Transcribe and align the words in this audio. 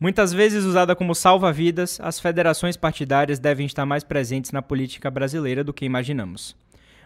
Muitas 0.00 0.32
vezes 0.32 0.64
usada 0.64 0.96
como 0.96 1.14
salva-vidas, 1.14 2.00
as 2.02 2.18
federações 2.18 2.74
partidárias 2.74 3.38
devem 3.38 3.66
estar 3.66 3.84
mais 3.84 4.02
presentes 4.02 4.50
na 4.50 4.62
política 4.62 5.10
brasileira 5.10 5.62
do 5.62 5.74
que 5.74 5.84
imaginamos. 5.84 6.56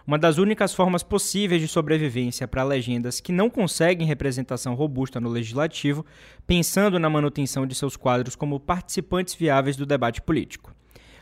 Uma 0.07 0.17
das 0.17 0.39
únicas 0.39 0.73
formas 0.73 1.03
possíveis 1.03 1.61
de 1.61 1.67
sobrevivência 1.67 2.47
para 2.47 2.63
legendas 2.63 3.19
que 3.19 3.33
não 3.33 3.51
conseguem 3.51 4.07
representação 4.07 4.77
robusta 4.77 5.19
no 5.19 5.29
legislativo, 5.29 6.07
pensando 6.47 6.97
na 7.01 7.11
manutenção 7.11 7.67
de 7.67 7.75
seus 7.75 7.97
quadros 7.97 8.37
como 8.37 8.61
participantes 8.61 9.35
viáveis 9.35 9.77
do 9.77 9.85
debate 9.85 10.23
político. 10.23 10.73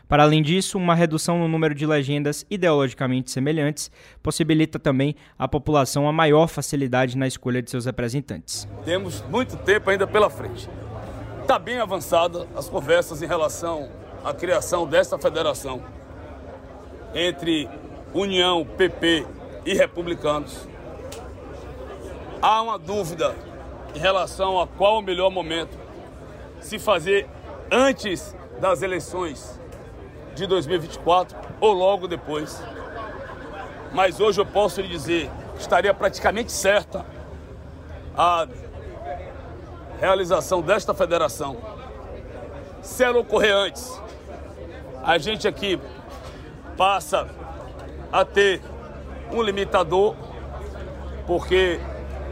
Para 0.07 0.21
além 0.21 0.43
disso, 0.43 0.77
uma 0.77 0.93
redução 0.93 1.39
no 1.39 1.47
número 1.47 1.73
de 1.73 1.87
legendas 1.87 2.45
ideologicamente 2.51 3.31
semelhantes 3.31 3.89
possibilita 4.21 4.77
também 4.77 5.15
à 5.39 5.47
população 5.47 6.07
a 6.07 6.13
maior 6.13 6.45
facilidade 6.45 7.17
na 7.17 7.25
escolha 7.25 7.63
de 7.63 7.71
seus 7.71 7.85
representantes. 7.85 8.67
Temos 8.85 9.23
muito 9.27 9.57
tempo 9.57 9.89
ainda 9.89 10.05
pela 10.05 10.29
frente. 10.29 10.69
Está 11.43 11.59
bem 11.59 11.77
avançada 11.77 12.47
as 12.55 12.69
conversas 12.69 13.21
em 13.21 13.27
relação 13.27 13.89
à 14.23 14.33
criação 14.33 14.87
desta 14.87 15.19
federação 15.19 15.83
entre 17.13 17.69
União, 18.13 18.65
PP 18.65 19.27
e 19.65 19.73
republicanos. 19.73 20.65
Há 22.41 22.61
uma 22.61 22.79
dúvida 22.79 23.35
em 23.93 23.99
relação 23.99 24.59
a 24.59 24.65
qual 24.65 24.99
o 24.99 25.01
melhor 25.01 25.29
momento 25.29 25.77
se 26.61 26.79
fazer 26.79 27.27
antes 27.69 28.33
das 28.61 28.81
eleições 28.81 29.59
de 30.35 30.47
2024 30.47 31.37
ou 31.59 31.73
logo 31.73 32.07
depois. 32.07 32.63
Mas 33.91 34.21
hoje 34.21 34.39
eu 34.39 34.45
posso 34.45 34.79
lhe 34.79 34.87
dizer 34.87 35.29
que 35.55 35.61
estaria 35.61 35.93
praticamente 35.93 36.53
certa 36.53 37.05
a 38.17 38.47
realização 40.03 40.61
desta 40.61 40.93
federação. 40.93 41.55
Se 42.81 43.05
ela 43.05 43.19
ocorrer 43.19 43.55
antes, 43.55 44.01
a 45.01 45.17
gente 45.17 45.47
aqui 45.47 45.79
passa 46.75 47.29
a 48.11 48.25
ter 48.25 48.61
um 49.31 49.41
limitador, 49.41 50.13
porque 51.25 51.79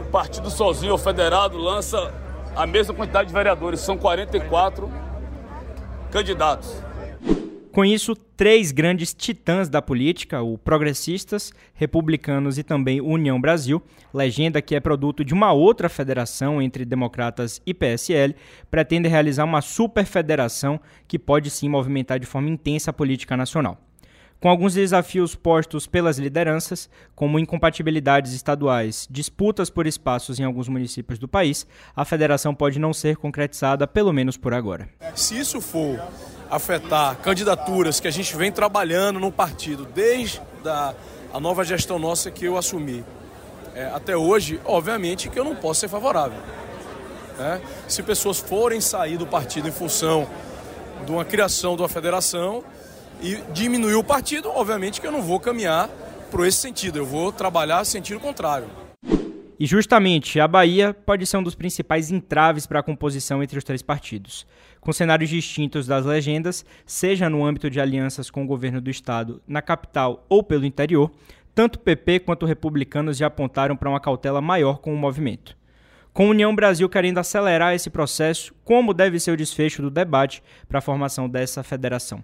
o 0.02 0.10
partido 0.10 0.50
sozinho, 0.50 0.92
o 0.92 0.98
federado, 0.98 1.56
lança 1.56 2.12
a 2.54 2.66
mesma 2.66 2.92
quantidade 2.92 3.28
de 3.28 3.34
vereadores, 3.34 3.80
são 3.80 3.96
44 3.96 4.92
candidatos. 6.10 6.76
Com 7.72 7.86
isso, 7.86 8.14
três 8.14 8.70
grandes 8.70 9.14
titãs 9.14 9.66
da 9.66 9.80
política, 9.80 10.42
o 10.42 10.58
Progressistas, 10.58 11.54
Republicanos 11.72 12.58
e 12.58 12.62
também 12.62 13.00
União 13.00 13.40
Brasil, 13.40 13.82
legenda 14.12 14.60
que 14.60 14.74
é 14.74 14.80
produto 14.80 15.24
de 15.24 15.32
uma 15.32 15.54
outra 15.54 15.88
federação 15.88 16.60
entre 16.60 16.84
democratas 16.84 17.62
e 17.64 17.72
PSL, 17.72 18.36
pretendem 18.70 19.10
realizar 19.10 19.44
uma 19.44 19.62
superfederação 19.62 20.78
que 21.08 21.18
pode 21.18 21.48
sim 21.48 21.66
movimentar 21.66 22.20
de 22.20 22.26
forma 22.26 22.50
intensa 22.50 22.90
a 22.90 22.92
política 22.92 23.38
nacional. 23.38 23.78
Com 24.38 24.50
alguns 24.50 24.74
desafios 24.74 25.34
postos 25.34 25.86
pelas 25.86 26.18
lideranças, 26.18 26.90
como 27.14 27.38
incompatibilidades 27.38 28.34
estaduais, 28.34 29.08
disputas 29.10 29.70
por 29.70 29.86
espaços 29.86 30.38
em 30.38 30.44
alguns 30.44 30.68
municípios 30.68 31.18
do 31.18 31.26
país, 31.26 31.66
a 31.96 32.04
federação 32.04 32.54
pode 32.54 32.78
não 32.78 32.92
ser 32.92 33.16
concretizada, 33.16 33.86
pelo 33.86 34.12
menos 34.12 34.36
por 34.36 34.52
agora. 34.52 34.90
Se 35.14 35.38
isso 35.38 35.58
for 35.58 35.96
afetar 36.52 37.16
candidaturas 37.16 37.98
que 37.98 38.06
a 38.06 38.10
gente 38.10 38.36
vem 38.36 38.52
trabalhando 38.52 39.18
no 39.18 39.32
partido 39.32 39.86
desde 39.86 40.38
a, 40.66 40.94
a 41.32 41.40
nova 41.40 41.64
gestão 41.64 41.98
nossa 41.98 42.30
que 42.30 42.44
eu 42.44 42.58
assumi 42.58 43.02
é, 43.74 43.86
até 43.86 44.14
hoje, 44.14 44.60
obviamente 44.66 45.30
que 45.30 45.38
eu 45.38 45.44
não 45.44 45.56
posso 45.56 45.80
ser 45.80 45.88
favorável. 45.88 46.38
Né? 47.38 47.58
Se 47.88 48.02
pessoas 48.02 48.38
forem 48.38 48.82
sair 48.82 49.16
do 49.16 49.26
partido 49.26 49.66
em 49.66 49.72
função 49.72 50.28
de 51.06 51.10
uma 51.10 51.24
criação 51.24 51.74
de 51.74 51.80
uma 51.80 51.88
federação 51.88 52.62
e 53.22 53.36
diminuir 53.54 53.94
o 53.94 54.04
partido, 54.04 54.50
obviamente 54.50 55.00
que 55.00 55.06
eu 55.06 55.12
não 55.12 55.22
vou 55.22 55.40
caminhar 55.40 55.88
por 56.30 56.46
esse 56.46 56.58
sentido, 56.58 56.98
eu 56.98 57.06
vou 57.06 57.32
trabalhar 57.32 57.82
sentido 57.86 58.20
contrário. 58.20 58.68
E 59.62 59.66
justamente 59.66 60.40
a 60.40 60.48
Bahia 60.48 60.92
pode 60.92 61.24
ser 61.24 61.36
um 61.36 61.42
dos 61.44 61.54
principais 61.54 62.10
entraves 62.10 62.66
para 62.66 62.80
a 62.80 62.82
composição 62.82 63.40
entre 63.44 63.56
os 63.56 63.62
três 63.62 63.80
partidos. 63.80 64.44
Com 64.80 64.92
cenários 64.92 65.30
distintos 65.30 65.86
das 65.86 66.04
legendas, 66.04 66.66
seja 66.84 67.30
no 67.30 67.46
âmbito 67.46 67.70
de 67.70 67.80
alianças 67.80 68.28
com 68.28 68.42
o 68.42 68.46
governo 68.48 68.80
do 68.80 68.90
estado, 68.90 69.40
na 69.46 69.62
capital 69.62 70.26
ou 70.28 70.42
pelo 70.42 70.66
interior, 70.66 71.12
tanto 71.54 71.78
PP 71.78 72.18
quanto 72.18 72.44
republicanos 72.44 73.16
já 73.16 73.28
apontaram 73.28 73.76
para 73.76 73.88
uma 73.88 74.00
cautela 74.00 74.40
maior 74.40 74.80
com 74.80 74.92
o 74.92 74.98
movimento. 74.98 75.56
Com 76.12 76.26
a 76.26 76.30
União 76.30 76.52
Brasil 76.52 76.88
querendo 76.88 77.18
acelerar 77.18 77.72
esse 77.72 77.88
processo, 77.88 78.52
como 78.64 78.92
deve 78.92 79.20
ser 79.20 79.30
o 79.30 79.36
desfecho 79.36 79.80
do 79.80 79.90
debate 79.90 80.42
para 80.68 80.80
a 80.80 80.82
formação 80.82 81.28
dessa 81.28 81.62
federação? 81.62 82.20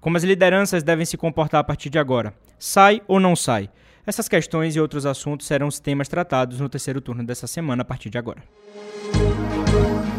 Como 0.00 0.16
as 0.16 0.24
lideranças 0.24 0.82
devem 0.82 1.06
se 1.06 1.16
comportar 1.16 1.60
a 1.60 1.64
partir 1.64 1.88
de 1.88 2.00
agora? 2.00 2.34
Sai 2.58 3.00
ou 3.06 3.20
não 3.20 3.36
sai? 3.36 3.70
Essas 4.06 4.28
questões 4.28 4.76
e 4.76 4.80
outros 4.80 5.04
assuntos 5.04 5.46
serão 5.46 5.68
os 5.68 5.78
temas 5.78 6.08
tratados 6.08 6.60
no 6.60 6.68
terceiro 6.68 7.00
turno 7.00 7.24
dessa 7.24 7.46
semana 7.46 7.82
a 7.82 7.84
partir 7.84 8.10
de 8.10 8.18
agora. 8.18 8.42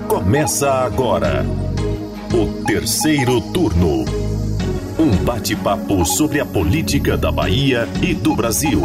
Começa 0.08 0.72
agora 0.72 1.44
o 2.34 2.64
terceiro 2.66 3.42
turno. 3.52 4.06
Um 5.00 5.24
bate-papo 5.24 6.06
sobre 6.06 6.40
a 6.40 6.46
política 6.46 7.18
da 7.18 7.32
Bahia 7.32 7.88
e 8.02 8.14
do 8.14 8.36
Brasil. 8.36 8.82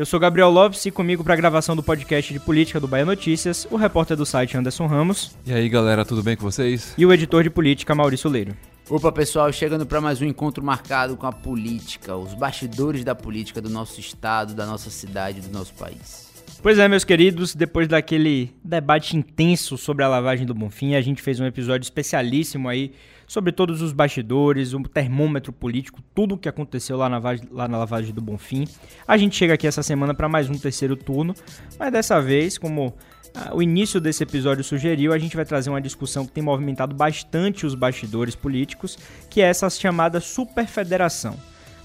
Eu 0.00 0.06
sou 0.06 0.18
Gabriel 0.18 0.48
Lopes 0.48 0.86
e 0.86 0.90
comigo 0.90 1.22
para 1.22 1.34
a 1.34 1.36
gravação 1.36 1.76
do 1.76 1.82
podcast 1.82 2.32
de 2.32 2.40
política 2.40 2.80
do 2.80 2.88
Bahia 2.88 3.04
Notícias, 3.04 3.68
o 3.70 3.76
repórter 3.76 4.16
do 4.16 4.24
site 4.24 4.56
Anderson 4.56 4.86
Ramos. 4.86 5.36
E 5.44 5.52
aí, 5.52 5.68
galera, 5.68 6.06
tudo 6.06 6.22
bem 6.22 6.34
com 6.34 6.42
vocês? 6.42 6.94
E 6.96 7.04
o 7.04 7.12
editor 7.12 7.42
de 7.42 7.50
política 7.50 7.94
Maurício 7.94 8.30
Leiro. 8.30 8.56
Opa, 8.88 9.12
pessoal, 9.12 9.52
chegando 9.52 9.84
para 9.84 10.00
mais 10.00 10.22
um 10.22 10.24
encontro 10.24 10.64
marcado 10.64 11.18
com 11.18 11.26
a 11.26 11.32
política, 11.32 12.16
os 12.16 12.32
bastidores 12.32 13.04
da 13.04 13.14
política 13.14 13.60
do 13.60 13.68
nosso 13.68 14.00
estado, 14.00 14.54
da 14.54 14.64
nossa 14.64 14.88
cidade, 14.88 15.42
do 15.42 15.52
nosso 15.52 15.74
país. 15.74 16.30
Pois 16.62 16.78
é, 16.78 16.88
meus 16.88 17.04
queridos, 17.04 17.54
depois 17.54 17.86
daquele 17.86 18.54
debate 18.64 19.18
intenso 19.18 19.76
sobre 19.76 20.02
a 20.02 20.08
lavagem 20.08 20.46
do 20.46 20.54
Bonfim, 20.54 20.94
a 20.94 21.02
gente 21.02 21.20
fez 21.20 21.38
um 21.40 21.44
episódio 21.44 21.84
especialíssimo 21.84 22.70
aí 22.70 22.92
sobre 23.30 23.52
todos 23.52 23.80
os 23.80 23.92
bastidores, 23.92 24.74
o 24.74 24.82
termômetro 24.82 25.52
político, 25.52 26.02
tudo 26.12 26.34
o 26.34 26.36
que 26.36 26.48
aconteceu 26.48 26.96
lá 26.96 27.08
na, 27.08 27.20
lá 27.52 27.68
na 27.68 27.78
lavagem 27.78 28.12
do 28.12 28.20
Bonfim. 28.20 28.66
A 29.06 29.16
gente 29.16 29.36
chega 29.36 29.54
aqui 29.54 29.68
essa 29.68 29.84
semana 29.84 30.12
para 30.12 30.28
mais 30.28 30.50
um 30.50 30.58
terceiro 30.58 30.96
turno, 30.96 31.32
mas 31.78 31.92
dessa 31.92 32.20
vez, 32.20 32.58
como 32.58 32.92
ah, 33.32 33.54
o 33.54 33.62
início 33.62 34.00
desse 34.00 34.24
episódio 34.24 34.64
sugeriu, 34.64 35.12
a 35.12 35.18
gente 35.18 35.36
vai 35.36 35.44
trazer 35.44 35.70
uma 35.70 35.80
discussão 35.80 36.26
que 36.26 36.32
tem 36.32 36.42
movimentado 36.42 36.92
bastante 36.92 37.64
os 37.64 37.76
bastidores 37.76 38.34
políticos, 38.34 38.98
que 39.30 39.40
é 39.40 39.44
essa 39.44 39.70
chamada 39.70 40.18
superfederação. 40.18 41.38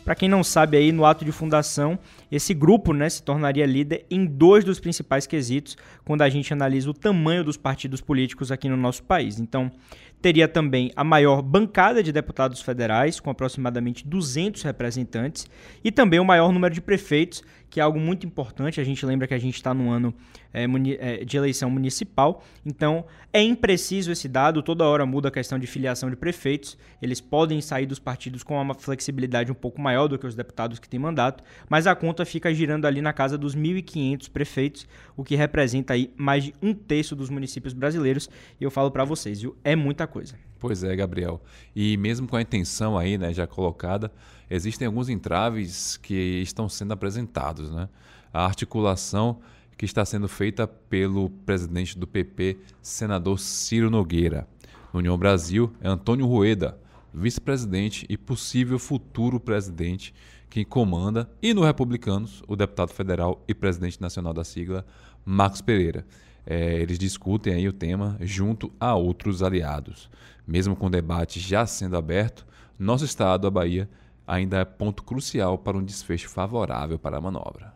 Para 0.04 0.14
quem 0.14 0.30
não 0.30 0.44
sabe 0.44 0.78
aí, 0.78 0.92
no 0.92 1.04
ato 1.04 1.26
de 1.26 1.32
fundação, 1.32 1.98
esse 2.32 2.54
grupo 2.54 2.94
né, 2.94 3.10
se 3.10 3.24
tornaria 3.24 3.66
líder 3.66 4.06
em 4.10 4.24
dois 4.24 4.64
dos 4.64 4.80
principais 4.80 5.26
quesitos 5.26 5.76
quando 6.04 6.22
a 6.22 6.30
gente 6.30 6.54
analisa 6.54 6.92
o 6.92 6.94
tamanho 6.94 7.44
dos 7.44 7.58
partidos 7.58 8.02
políticos 8.02 8.52
aqui 8.52 8.70
no 8.70 8.78
nosso 8.78 9.02
país. 9.02 9.40
Então, 9.40 9.72
teria 10.22 10.48
também 10.48 10.92
a 10.96 11.04
maior 11.04 11.42
bancada 11.42 12.02
de 12.02 12.12
deputados 12.12 12.62
federais, 12.62 13.20
com 13.20 13.30
aproximadamente 13.30 14.08
200 14.08 14.64
representantes, 14.64 15.48
e 15.84 15.92
também 15.92 16.20
o 16.20 16.26
maior 16.26 16.52
número 16.52 16.74
de 16.74 16.82
prefeitos, 16.82 17.44
que 17.70 17.80
é 17.80 17.84
algo 17.84 18.00
muito 18.00 18.26
importante. 18.26 18.80
A 18.80 18.84
gente 18.84 19.06
lembra 19.06 19.28
que 19.28 19.34
a 19.34 19.38
gente 19.38 19.56
está 19.56 19.74
no 19.74 19.92
ano 19.92 20.14
é, 20.54 21.26
de 21.26 21.36
eleição 21.36 21.70
municipal, 21.70 22.42
então 22.66 23.06
é 23.34 23.42
impreciso 23.42 24.12
esse 24.12 24.30
dado, 24.30 24.64
toda 24.64 24.86
hora 24.86 25.06
muda 25.06 25.28
a 25.28 25.32
questão 25.32 25.60
de 25.60 25.68
filiação 25.68 26.10
de 26.10 26.16
prefeitos, 26.16 26.78
eles 27.02 27.20
podem 27.20 27.60
sair 27.60 27.86
dos 27.86 28.00
partidos 28.00 28.44
com 28.44 28.60
uma 28.60 28.74
flexibilidade 28.74 29.52
um 29.52 29.56
pouco 29.56 29.82
maior 29.82 30.08
do 30.08 30.18
que 30.18 30.26
os 30.26 30.34
deputados 30.34 30.80
que 30.80 30.88
têm 30.88 30.98
mandato, 30.98 31.44
mas 31.70 31.86
a 31.86 31.94
conta 31.94 32.26
fica 32.26 32.54
girando 32.54 32.86
ali 32.86 33.02
na 33.02 33.12
casa 33.12 33.38
dos 33.38 33.54
1.500 33.54 34.30
prefeitos, 34.30 34.88
o 35.18 35.24
que 35.24 35.36
representa 35.36 35.94
aí 35.94 36.14
mais 36.16 36.46
de 36.46 36.54
um 36.62 36.74
terço 36.74 37.14
dos 37.16 37.30
municípios 37.30 37.74
brasileiros, 37.74 38.30
e 38.60 38.64
eu 38.64 38.72
falo 38.72 38.90
para 38.90 39.04
vocês, 39.04 39.42
viu, 39.42 39.58
é 39.66 39.76
muita 39.76 40.05
coisa. 40.08 40.36
Pois 40.60 40.84
é, 40.84 40.96
Gabriel. 40.96 41.42
E 41.76 41.98
mesmo 41.98 42.28
com 42.28 42.36
a 42.36 42.42
intenção 42.42 42.98
aí, 42.98 43.18
né, 43.18 43.34
já 43.34 43.46
colocada, 43.46 44.12
existem 44.50 44.88
alguns 44.88 45.10
entraves 45.10 45.98
que 45.98 46.42
estão 46.42 46.68
sendo 46.68 46.94
apresentados, 46.94 47.72
né? 47.72 47.90
A 48.34 48.46
articulação 48.46 49.40
que 49.78 49.86
está 49.86 50.06
sendo 50.06 50.28
feita 50.28 50.68
pelo 50.68 51.30
presidente 51.30 51.98
do 51.98 52.08
PP, 52.08 52.58
senador 52.82 53.40
Ciro 53.40 53.90
Nogueira. 53.90 54.48
No 54.94 55.00
União 55.00 55.18
Brasil, 55.18 55.74
é 55.82 55.88
Antônio 55.88 56.26
Rueda, 56.26 56.78
vice-presidente 57.14 58.06
e 58.10 58.18
possível 58.18 58.80
futuro 58.80 59.40
presidente, 59.40 60.14
que 60.50 60.64
comanda, 60.64 61.30
e 61.42 61.54
no 61.54 61.64
Republicanos, 61.64 62.42
o 62.48 62.56
deputado 62.56 62.94
federal 62.94 63.44
e 63.48 63.54
presidente 63.54 64.02
nacional 64.02 64.34
da 64.34 64.44
sigla, 64.44 64.86
Marcos 65.26 65.62
Pereira. 65.62 66.06
É, 66.46 66.76
eles 66.76 67.00
discutem 67.00 67.54
aí 67.54 67.68
o 67.68 67.74
tema 67.74 68.18
junto 68.22 68.72
a 68.80 68.96
outros 68.96 69.42
aliados. 69.42 70.10
Mesmo 70.48 70.76
com 70.76 70.88
o 70.88 70.90
debate 70.90 71.40
já 71.40 71.66
sendo 71.66 71.98
aberto, 71.98 72.46
nosso 72.78 73.06
estado, 73.06 73.48
a 73.48 73.52
Bahia, 73.52 73.90
ainda 74.28 74.58
é 74.58 74.66
ponto 74.66 75.04
crucial 75.04 75.58
para 75.58 75.78
um 75.78 75.84
desfecho 75.84 76.30
favorável 76.30 77.00
para 77.00 77.18
a 77.18 77.22
manobra. 77.22 77.74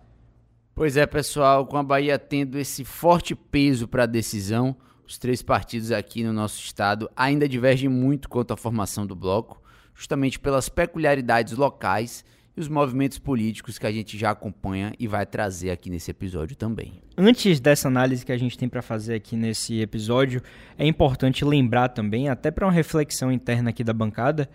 Pois 0.75 0.95
é, 0.95 1.06
pessoal, 1.06 1.66
com 1.66 1.77
a 1.77 1.83
Bahia 1.83 2.18
tendo 2.18 2.57
esse 2.57 2.86
forte 2.86 3.36
peso 3.36 3.88
para 3.88 4.04
a 4.04 4.07
decisão, 4.07 4.75
os 5.06 5.18
três 5.18 5.42
partidos 5.42 5.92
aqui 5.92 6.24
no 6.24 6.31
nosso 6.31 6.62
estado 6.62 7.10
ainda 7.16 7.50
divergem 7.50 7.89
muito 7.89 8.30
quanto 8.30 8.54
à 8.54 8.57
formação 8.57 9.06
do 9.06 9.16
bloco, 9.16 9.62
justamente 9.94 10.39
pelas 10.39 10.69
peculiaridades 10.69 11.57
locais 11.57 12.24
e 12.59 12.61
os 12.61 12.67
movimentos 12.67 13.17
políticos 13.17 13.79
que 13.79 13.88
a 13.88 13.91
gente 13.91 14.17
já 14.17 14.31
acompanha 14.31 14.91
e 15.00 15.07
vai 15.07 15.25
trazer 15.25 15.71
aqui 15.71 15.89
nesse 15.89 16.11
episódio 16.11 16.57
também. 16.57 17.01
Antes 17.17 17.57
dessa 17.61 17.88
análise 17.88 18.25
que 18.25 18.33
a 18.33 18.38
gente 18.38 18.57
tem 18.57 18.67
para 18.67 18.81
fazer 18.81 19.15
aqui 19.15 19.38
nesse 19.38 19.79
episódio, 19.79 20.41
é 20.77 20.85
importante 20.85 21.45
lembrar 21.45 21.88
também, 21.88 22.27
até 22.27 22.51
para 22.51 22.65
uma 22.65 22.71
reflexão 22.73 23.31
interna 23.31 23.69
aqui 23.69 23.81
da 23.81 23.94
bancada, 23.94 24.50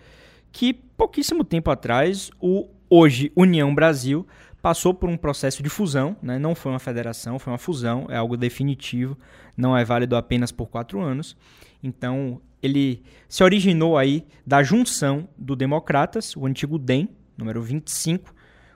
que 0.51 0.71
pouquíssimo 0.71 1.43
tempo 1.43 1.71
atrás 1.71 2.29
o 2.39 2.69
hoje 2.87 3.31
União 3.35 3.73
Brasil 3.73 4.27
passou 4.61 4.93
por 4.93 5.09
um 5.09 5.17
processo 5.17 5.63
de 5.63 5.69
fusão, 5.69 6.15
né? 6.21 6.37
não 6.37 6.53
foi 6.53 6.73
uma 6.73 6.79
federação, 6.79 7.39
foi 7.39 7.53
uma 7.53 7.57
fusão, 7.57 8.05
é 8.07 8.17
algo 8.17 8.37
definitivo, 8.37 9.17
não 9.57 9.75
é 9.75 9.83
válido 9.83 10.15
apenas 10.15 10.51
por 10.51 10.67
quatro 10.67 11.01
anos. 11.01 11.35
Então, 11.81 12.39
ele 12.61 13.01
se 13.27 13.43
originou 13.43 13.97
aí 13.97 14.25
da 14.45 14.61
junção 14.61 15.27
do 15.35 15.55
Democratas, 15.55 16.35
o 16.35 16.45
antigo 16.45 16.77
DEM, 16.77 17.09
número 17.37 17.61
25, 17.61 18.33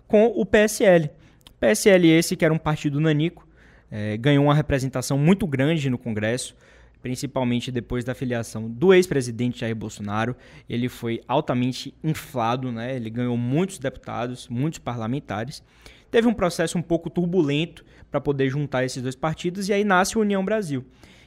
com 0.08 0.26
o 0.28 0.46
PSL. 0.46 1.10
PSL 1.60 2.08
esse 2.10 2.36
que 2.36 2.46
era 2.46 2.54
um 2.54 2.58
partido 2.58 3.00
nanico, 3.00 3.48
é, 3.92 4.18
ganhou 4.18 4.46
uma 4.46 4.56
representação 4.56 5.18
muito 5.18 5.48
grande 5.48 5.90
no 5.90 5.98
Congresso, 5.98 6.56
principalmente 7.02 7.72
depois 7.72 8.04
da 8.04 8.14
filiação 8.14 8.70
do 8.70 8.94
ex-presidente 8.94 9.60
Jair 9.60 9.76
Bolsonaro. 9.76 10.36
Ele 10.70 10.90
foi 10.90 11.22
altamente 11.28 11.94
inflado, 12.04 12.72
né? 12.72 12.96
ele 12.96 13.10
ganhou 13.10 13.38
muitos 13.38 13.80
deputados, 13.80 14.48
muitos 14.48 14.80
parlamentares. 14.80 15.64
Teve 16.12 16.28
um 16.28 16.34
processo 16.34 16.78
um 16.78 16.82
pouco 16.82 17.10
turbulento 17.10 17.86
para 18.10 18.20
poder 18.20 18.50
juntar 18.50 18.84
esses 18.84 19.02
dois 19.02 19.16
partidos 19.16 19.70
e 19.70 19.74
aí 19.74 19.84
nasce 19.84 20.18
a 20.18 20.22
União 20.22 20.44
Brasil. 20.44 20.86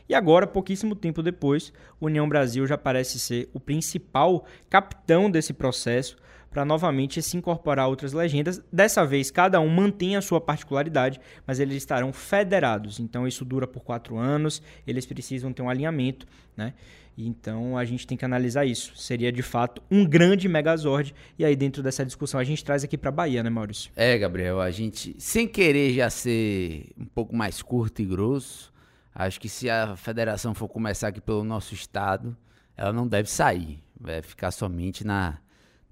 E 0.09 0.15
agora, 0.15 0.47
pouquíssimo 0.47 0.95
tempo 0.95 1.23
depois, 1.23 1.73
União 2.01 2.29
Brasil 2.29 2.67
já 2.67 2.77
parece 2.77 3.19
ser 3.19 3.49
o 3.55 3.61
principal 3.61 4.45
capitão 4.69 5.31
desse 5.31 5.53
processo, 5.53 6.17
para 6.53 6.65
novamente 6.65 7.23
se 7.23 7.37
incorporar 7.37 7.87
a 7.87 7.89
outras 7.89 8.13
legendas. 8.13 8.63
Dessa 8.71 9.05
vez, 9.05 9.31
cada 9.31 9.59
um 9.59 9.69
mantém 9.69 10.17
a 10.17 10.21
sua 10.21 10.41
particularidade, 10.41 11.19
mas 11.47 11.59
eles 11.59 11.77
estarão 11.77 12.13
federados. 12.13 13.01
Então, 13.01 13.27
isso 13.27 13.45
dura 13.45 13.67
por 13.67 13.83
quatro 13.83 14.19
anos, 14.19 14.63
eles 14.87 15.07
precisam 15.07 15.53
ter 15.53 15.63
um 15.63 15.71
alinhamento, 15.71 16.27
né? 16.57 16.75
Então, 17.17 17.77
a 17.77 17.85
gente 17.85 18.07
tem 18.07 18.17
que 18.17 18.25
analisar 18.25 18.65
isso. 18.65 18.97
Seria, 18.97 19.31
de 19.31 19.43
fato, 19.43 19.83
um 19.91 20.05
grande 20.05 20.49
megazord. 20.49 21.15
E 21.39 21.45
aí, 21.45 21.55
dentro 21.55 21.83
dessa 21.83 22.05
discussão, 22.05 22.41
a 22.41 22.45
gente 22.45 22.65
traz 22.65 22.85
aqui 22.85 22.97
para 22.97 23.11
Bahia, 23.11 23.43
né, 23.43 23.51
Maurício? 23.51 23.91
É, 23.97 24.17
Gabriel, 24.17 24.61
a 24.61 24.71
gente, 24.71 25.15
sem 25.19 25.47
querer 25.47 25.93
já 25.93 26.09
ser 26.09 26.87
um 26.99 27.05
pouco 27.05 27.35
mais 27.35 27.61
curto 27.61 28.01
e 28.01 28.05
grosso, 28.05 28.73
acho 29.15 29.41
que 29.41 29.49
se 29.49 29.69
a 29.69 29.95
federação 29.97 30.55
for 30.55 30.69
começar 30.69 31.09
aqui 31.09 31.21
pelo 31.21 31.45
nosso 31.45 31.75
estado, 31.75 32.37
ela 32.77 32.93
não 32.93 33.07
deve 33.07 33.31
sair. 33.31 33.79
Vai 34.01 34.23
ficar 34.23 34.51
somente 34.51 35.05
na 35.07 35.39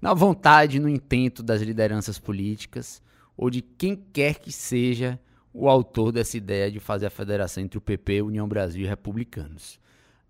na 0.01 0.13
vontade, 0.13 0.79
no 0.79 0.89
intento 0.89 1.43
das 1.43 1.61
lideranças 1.61 2.17
políticas 2.17 3.01
ou 3.37 3.49
de 3.49 3.61
quem 3.61 3.95
quer 3.95 4.39
que 4.39 4.51
seja 4.51 5.19
o 5.53 5.69
autor 5.69 6.11
dessa 6.11 6.37
ideia 6.37 6.71
de 6.71 6.79
fazer 6.79 7.05
a 7.05 7.11
federação 7.11 7.63
entre 7.63 7.77
o 7.77 7.81
PP, 7.81 8.21
União 8.21 8.47
Brasil 8.47 8.83
e 8.83 8.87
Republicanos. 8.87 9.79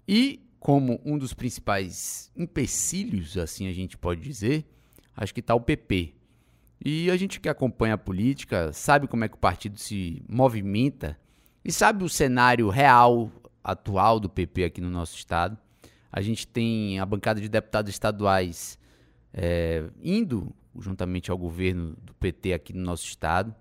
E 0.08 0.42
como 0.60 1.00
um 1.06 1.18
dos 1.18 1.34
principais 1.34 2.32
empecilhos, 2.36 3.38
assim 3.38 3.68
a 3.68 3.74
gente 3.74 3.98
pode 3.98 4.22
dizer, 4.22 4.66
acho 5.16 5.34
que 5.34 5.40
está 5.40 5.56
o 5.56 5.62
PP. 5.62 6.16
E 6.84 7.10
a 7.12 7.18
gente 7.18 7.40
que 7.40 7.48
acompanha 7.48 7.94
a 7.94 7.98
política 7.98 8.74
sabe 8.74 9.08
como 9.08 9.24
é 9.24 9.30
que 9.30 9.36
o 9.36 9.40
partido 9.40 9.78
se 9.78 10.24
movimenta 10.28 11.18
e 11.64 11.72
sabe 11.72 12.04
o 12.04 12.10
cenário 12.10 12.70
real 12.70 13.32
atual 13.64 14.20
do 14.20 14.28
PP 14.28 14.64
aqui 14.64 14.82
no 14.82 14.90
nosso 14.90 15.16
estado. 15.16 15.58
A 16.12 16.22
gente 16.22 16.48
tem 16.48 17.00
a 17.00 17.06
bancada 17.06 17.40
de 17.40 17.48
deputados 17.48 17.92
estaduais 17.92 18.78
é, 19.34 19.84
indo 20.02 20.54
juntamente 20.80 21.32
ao 21.32 21.38
governo 21.38 21.96
do 22.02 22.14
PT 22.16 22.54
aqui 22.54 22.74
no 22.74 22.82
nosso 22.82 23.06
estado. 23.06 23.54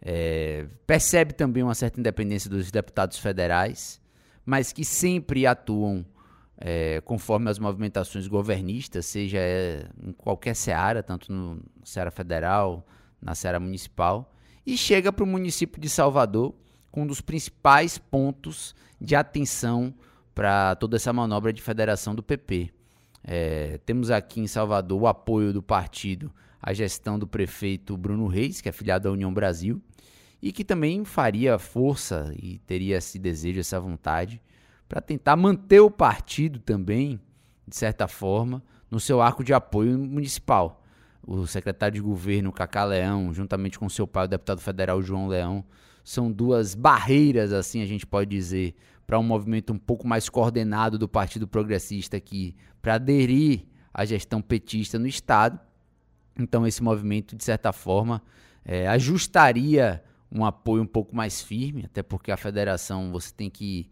É, 0.00 0.66
percebe 0.86 1.32
também 1.32 1.62
uma 1.62 1.74
certa 1.74 1.98
independência 1.98 2.50
dos 2.50 2.70
deputados 2.70 3.18
federais, 3.18 4.00
mas 4.44 4.72
que 4.72 4.84
sempre 4.84 5.46
atuam 5.46 6.04
é, 6.58 7.00
conforme 7.02 7.50
as 7.50 7.58
movimentações 7.58 8.26
governistas, 8.26 9.06
seja 9.06 9.38
é, 9.38 9.86
em 10.02 10.12
qualquer 10.12 10.54
seara, 10.54 11.02
tanto 11.02 11.32
no 11.32 11.62
seara 11.82 12.10
federal, 12.10 12.86
na 13.20 13.34
seara 13.34 13.58
municipal, 13.58 14.30
e 14.66 14.76
chega 14.76 15.12
para 15.12 15.24
o 15.24 15.26
município 15.26 15.80
de 15.80 15.88
Salvador 15.88 16.54
com 16.90 17.02
um 17.02 17.06
dos 17.06 17.20
principais 17.20 17.98
pontos 17.98 18.74
de 19.00 19.16
atenção 19.16 19.94
para 20.34 20.74
toda 20.76 20.96
essa 20.96 21.12
manobra 21.12 21.52
de 21.52 21.62
federação 21.62 22.14
do 22.14 22.22
PP. 22.22 22.73
É, 23.26 23.78
temos 23.86 24.10
aqui 24.10 24.40
em 24.40 24.46
Salvador 24.46 25.00
o 25.00 25.06
apoio 25.06 25.52
do 25.52 25.62
partido 25.62 26.30
à 26.60 26.72
gestão 26.74 27.18
do 27.18 27.26
prefeito 27.26 27.96
Bruno 27.96 28.26
Reis, 28.26 28.60
que 28.60 28.68
é 28.68 28.72
filiado 28.72 29.08
à 29.08 29.12
União 29.12 29.32
Brasil, 29.32 29.80
e 30.42 30.52
que 30.52 30.62
também 30.62 31.04
faria 31.04 31.58
força 31.58 32.32
e 32.36 32.58
teria 32.66 32.98
esse 32.98 33.18
desejo, 33.18 33.60
essa 33.60 33.80
vontade, 33.80 34.42
para 34.86 35.00
tentar 35.00 35.36
manter 35.36 35.80
o 35.80 35.90
partido 35.90 36.58
também, 36.58 37.18
de 37.66 37.74
certa 37.74 38.06
forma, 38.06 38.62
no 38.90 39.00
seu 39.00 39.22
arco 39.22 39.42
de 39.42 39.54
apoio 39.54 39.98
municipal. 39.98 40.82
O 41.26 41.46
secretário 41.46 41.94
de 41.94 42.02
governo, 42.02 42.52
Cacá 42.52 42.84
Leão, 42.84 43.32
juntamente 43.32 43.78
com 43.78 43.88
seu 43.88 44.06
pai, 44.06 44.26
o 44.26 44.28
deputado 44.28 44.60
federal 44.60 45.00
João 45.00 45.26
Leão, 45.26 45.64
são 46.04 46.30
duas 46.30 46.74
barreiras, 46.74 47.50
assim 47.50 47.80
a 47.80 47.86
gente 47.86 48.06
pode 48.06 48.28
dizer, 48.28 48.74
para 49.06 49.18
um 49.18 49.22
movimento 49.22 49.72
um 49.72 49.78
pouco 49.78 50.06
mais 50.06 50.28
coordenado 50.28 50.98
do 50.98 51.08
Partido 51.08 51.46
Progressista 51.46 52.16
aqui, 52.16 52.56
para 52.80 52.94
aderir 52.94 53.66
à 53.92 54.04
gestão 54.04 54.40
petista 54.40 54.98
no 54.98 55.06
Estado. 55.06 55.58
Então, 56.38 56.66
esse 56.66 56.82
movimento, 56.82 57.36
de 57.36 57.44
certa 57.44 57.72
forma, 57.72 58.22
é, 58.64 58.88
ajustaria 58.88 60.02
um 60.32 60.44
apoio 60.44 60.82
um 60.82 60.86
pouco 60.86 61.14
mais 61.14 61.42
firme, 61.42 61.84
até 61.84 62.02
porque 62.02 62.32
a 62.32 62.36
federação 62.36 63.12
você 63.12 63.32
tem 63.32 63.48
que 63.48 63.88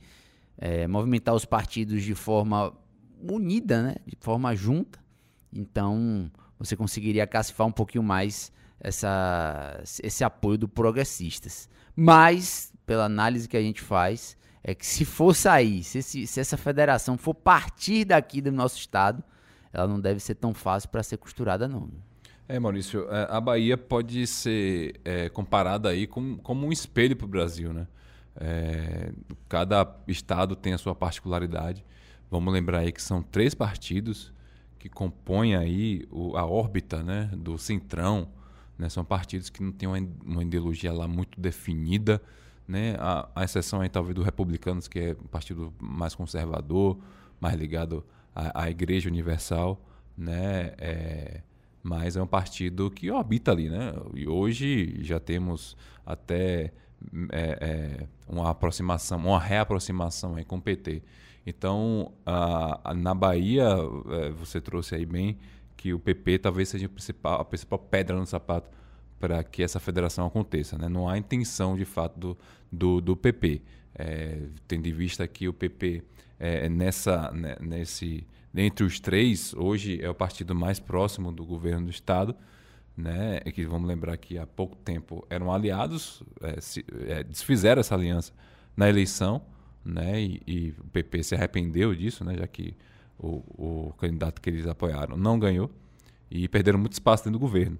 é, 0.59 0.87
movimentar 0.87 1.35
os 1.35 1.45
partidos 1.45 2.03
de 2.03 2.15
forma 2.15 2.77
unida, 3.21 3.83
né? 3.83 3.97
de 4.07 4.17
forma 4.19 4.55
junta. 4.57 4.99
Então, 5.53 6.31
você 6.59 6.77
conseguiria 6.77 7.27
cacifar 7.27 7.67
um 7.67 7.73
pouquinho 7.73 8.03
mais 8.03 8.51
essa, 8.81 9.81
esse 10.03 10.25
apoio 10.25 10.59
do 10.59 10.69
progressistas. 10.69 11.69
Mas, 11.95 12.73
pela 12.85 13.05
análise 13.05 13.49
que 13.49 13.57
a 13.57 13.63
gente 13.63 13.81
faz, 13.81 14.37
é 14.65 14.75
que 14.75 14.87
se 14.87 15.05
for 15.05 15.35
sair, 15.35 15.83
se, 15.83 16.03
se 16.03 16.41
essa 16.41 16.57
federação 16.57 17.19
for 17.19 17.35
partir 17.35 18.05
daqui 18.05 18.41
do 18.41 18.53
nosso 18.53 18.77
estado, 18.77 19.23
ela 19.73 19.89
não 19.89 20.01
deve 20.01 20.21
ser 20.21 20.35
tão 20.35 20.55
fácil 20.55 20.89
para 20.89 21.03
ser 21.03 21.17
costurada, 21.17 21.67
não. 21.67 21.89
É, 22.49 22.59
Maurício, 22.59 23.07
é, 23.11 23.27
a 23.31 23.41
Bahia 23.41 23.79
pode 23.79 24.27
ser 24.27 25.01
é, 25.05 25.29
comparada 25.29 25.89
aí 25.89 26.07
com, 26.07 26.37
como 26.39 26.67
um 26.67 26.73
espelho 26.73 27.17
para 27.17 27.25
o 27.25 27.29
Brasil, 27.29 27.73
né? 27.73 27.87
É, 28.37 29.13
cada 29.49 29.87
estado 30.09 30.57
tem 30.57 30.73
a 30.73 30.79
sua 30.79 30.95
particularidade. 30.95 31.85
Vamos 32.31 32.53
lembrar 32.53 32.81
aí 32.81 32.93
que 32.93 33.03
são 33.03 33.23
três 33.23 33.55
partidos 33.55 34.33
que 34.79 34.89
compõem 34.89 35.55
aí 35.55 36.07
o, 36.11 36.37
a 36.37 36.47
órbita 36.47 37.03
né, 37.03 37.31
do 37.37 37.59
Centrão. 37.59 38.29
Né? 38.79 38.89
São 38.89 39.05
partidos 39.05 39.51
que 39.51 39.63
não 39.63 39.71
têm 39.71 39.89
uma, 39.89 39.99
uma 40.25 40.43
ideologia 40.43 40.93
lá 40.93 41.07
muito 41.07 41.41
definida, 41.41 42.21
né? 42.73 42.97
A, 42.99 43.29
a 43.37 43.45
exceção 43.45 43.83
aí 43.83 43.89
talvez 43.91 44.15
do 44.15 44.23
Republicanos, 44.23 44.89
que 44.89 44.99
é 44.99 45.13
um 45.13 45.27
partido 45.27 45.73
mais 45.79 46.15
conservador, 46.15 46.99
mais 47.39 47.55
ligado 47.55 48.03
à, 48.35 48.63
à 48.63 48.71
Igreja 48.71 49.11
Universal, 49.11 49.79
né? 50.17 50.73
É, 50.79 51.43
mas 51.83 52.17
é 52.17 52.23
um 52.23 52.27
partido 52.27 52.91
que 52.91 53.11
orbita 53.11 53.51
ali, 53.51 53.69
né? 53.69 53.93
E 54.15 54.27
hoje 54.27 54.97
já 55.03 55.21
temos 55.21 55.77
até 56.07 56.73
é, 57.31 57.59
é, 57.61 58.07
uma 58.27 58.49
aproximação, 58.49 59.19
uma 59.19 59.39
reaproximação 59.39 60.37
aí 60.37 60.45
com 60.45 60.57
o 60.57 60.63
PT. 60.63 61.03
Então, 61.47 62.13
a, 62.25 62.91
a, 62.91 62.95
na 62.95 63.15
Bahia, 63.15 63.67
é, 64.11 64.31
você 64.31 64.61
trouxe 64.61 64.95
aí 64.95 65.05
bem 65.05 65.39
que 65.77 65.93
o 65.93 65.99
PP 65.99 66.39
talvez 66.39 66.71
seja 66.71 66.87
a 66.87 66.89
principal, 66.89 67.41
a 67.41 67.45
principal 67.45 67.79
pedra 67.79 68.17
no 68.17 68.25
sapato 68.25 68.71
para 69.23 69.45
que 69.45 69.63
essa 69.63 69.79
federação 69.79 70.27
aconteça. 70.27 70.77
Né? 70.77 70.89
Não 70.89 71.09
há 71.09 71.17
intenção, 71.17 71.77
de 71.77 71.85
fato, 71.85 72.19
do, 72.19 72.39
do, 72.73 73.01
do 73.01 73.17
PP. 73.17 73.63
É, 73.95 74.49
tendo 74.67 74.89
em 74.89 74.93
vista 74.93 75.29
que 75.29 75.47
o 75.47 75.53
PP, 75.53 76.03
é, 76.41 76.69
nessa, 76.69 77.31
né, 77.31 77.55
nesse, 77.61 78.27
entre 78.53 78.85
os 78.85 78.99
três, 78.99 79.55
hoje 79.55 80.03
é 80.03 80.11
o 80.11 80.15
partido 80.15 80.57
mais 80.57 80.81
próximo 80.81 81.31
do 81.31 81.45
governo 81.45 81.85
do 81.85 81.91
Estado, 81.93 82.35
né? 82.97 83.41
É 83.45 83.53
que 83.53 83.65
vamos 83.65 83.87
lembrar 83.87 84.17
que 84.17 84.37
há 84.37 84.47
pouco 84.47 84.75
tempo 84.75 85.25
eram 85.31 85.53
aliados, 85.53 86.25
é, 86.41 86.61
se, 86.61 86.85
é, 87.07 87.23
desfizeram 87.23 87.79
essa 87.79 87.95
aliança 87.95 88.33
na 88.77 88.89
eleição, 88.89 89.41
né? 89.85 90.21
E, 90.21 90.43
e, 90.49 90.75
o 90.81 90.85
PP 90.89 91.23
se 91.23 91.35
arrependeu 91.37 91.95
disso, 91.95 92.25
né? 92.25 92.37
Já 92.37 92.49
que 92.49 92.75
o, 93.17 93.37
o 93.89 93.95
candidato 93.99 94.41
que 94.41 94.51
eles 94.51 94.67
apoiaram 94.67 95.17
não 95.17 95.39
ganhou. 95.39 95.71
e 96.29 96.49
perderam 96.49 96.81
muito 96.81 96.95
espaço 96.95 97.23
dentro 97.23 97.39
do 97.39 97.41
governo. 97.41 97.79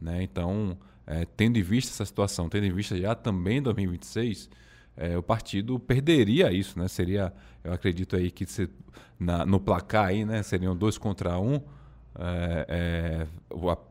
Né? 0.00 0.22
Então, 0.22 0.76
é, 1.06 1.24
tendo 1.36 1.58
em 1.58 1.62
vista 1.62 1.92
essa 1.92 2.04
situação, 2.04 2.48
tendo 2.48 2.66
em 2.66 2.72
vista 2.72 2.96
já 2.96 3.14
também 3.14 3.62
2026, 3.62 4.50
é, 4.96 5.16
o 5.16 5.22
partido 5.22 5.78
perderia 5.78 6.52
isso, 6.52 6.78
né? 6.78 6.88
Seria, 6.88 7.32
eu 7.62 7.72
acredito 7.72 8.16
aí 8.16 8.30
que 8.30 8.46
se, 8.46 8.68
na, 9.18 9.44
no 9.44 9.60
placar 9.60 10.06
aí, 10.06 10.24
né, 10.24 10.42
seriam 10.42 10.74
dois 10.74 10.96
contra 10.96 11.38
um, 11.38 11.60
é, 12.18 12.66
é, 12.68 13.26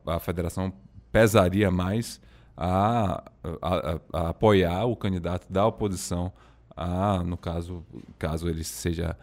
a, 0.07 0.15
a, 0.15 0.19
federação 0.19 0.73
pesaria 1.11 1.69
mais 1.69 2.19
a, 2.57 3.23
a, 3.61 3.99
a, 4.11 4.29
apoiar 4.29 4.85
o 4.85 4.95
candidato 4.95 5.51
da 5.51 5.65
oposição, 5.65 6.33
a, 6.75 7.23
no 7.23 7.37
caso, 7.37 7.85
caso 8.17 8.49
ele 8.49 8.63
seja 8.63 9.15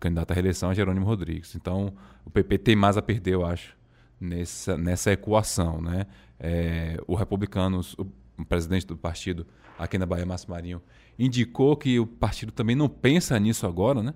candidato 0.00 0.30
à 0.30 0.34
reeleição, 0.34 0.70
a 0.70 0.74
Jerônimo 0.74 1.06
Rodrigues. 1.06 1.54
Então, 1.54 1.92
o 2.24 2.30
PP 2.30 2.58
tem 2.58 2.76
mais 2.76 2.96
a 2.96 3.02
perder, 3.02 3.34
eu 3.34 3.46
acho, 3.46 3.76
nessa, 4.20 4.76
nessa 4.76 5.12
equação. 5.12 5.80
Né? 5.80 6.06
É, 6.38 6.96
o 7.06 7.14
Republicanos, 7.14 7.94
o, 7.98 8.06
presidente 8.44 8.86
do 8.86 8.96
partido 8.96 9.46
aqui 9.78 9.96
na 9.96 10.04
Bahia, 10.04 10.26
Márcio 10.26 10.50
Marinho, 10.50 10.82
indicou 11.18 11.76
que 11.76 11.98
o 11.98 12.06
partido 12.06 12.52
também 12.52 12.76
não 12.76 12.88
pensa 12.88 13.38
nisso 13.40 13.66
agora, 13.66 14.02
né? 14.02 14.14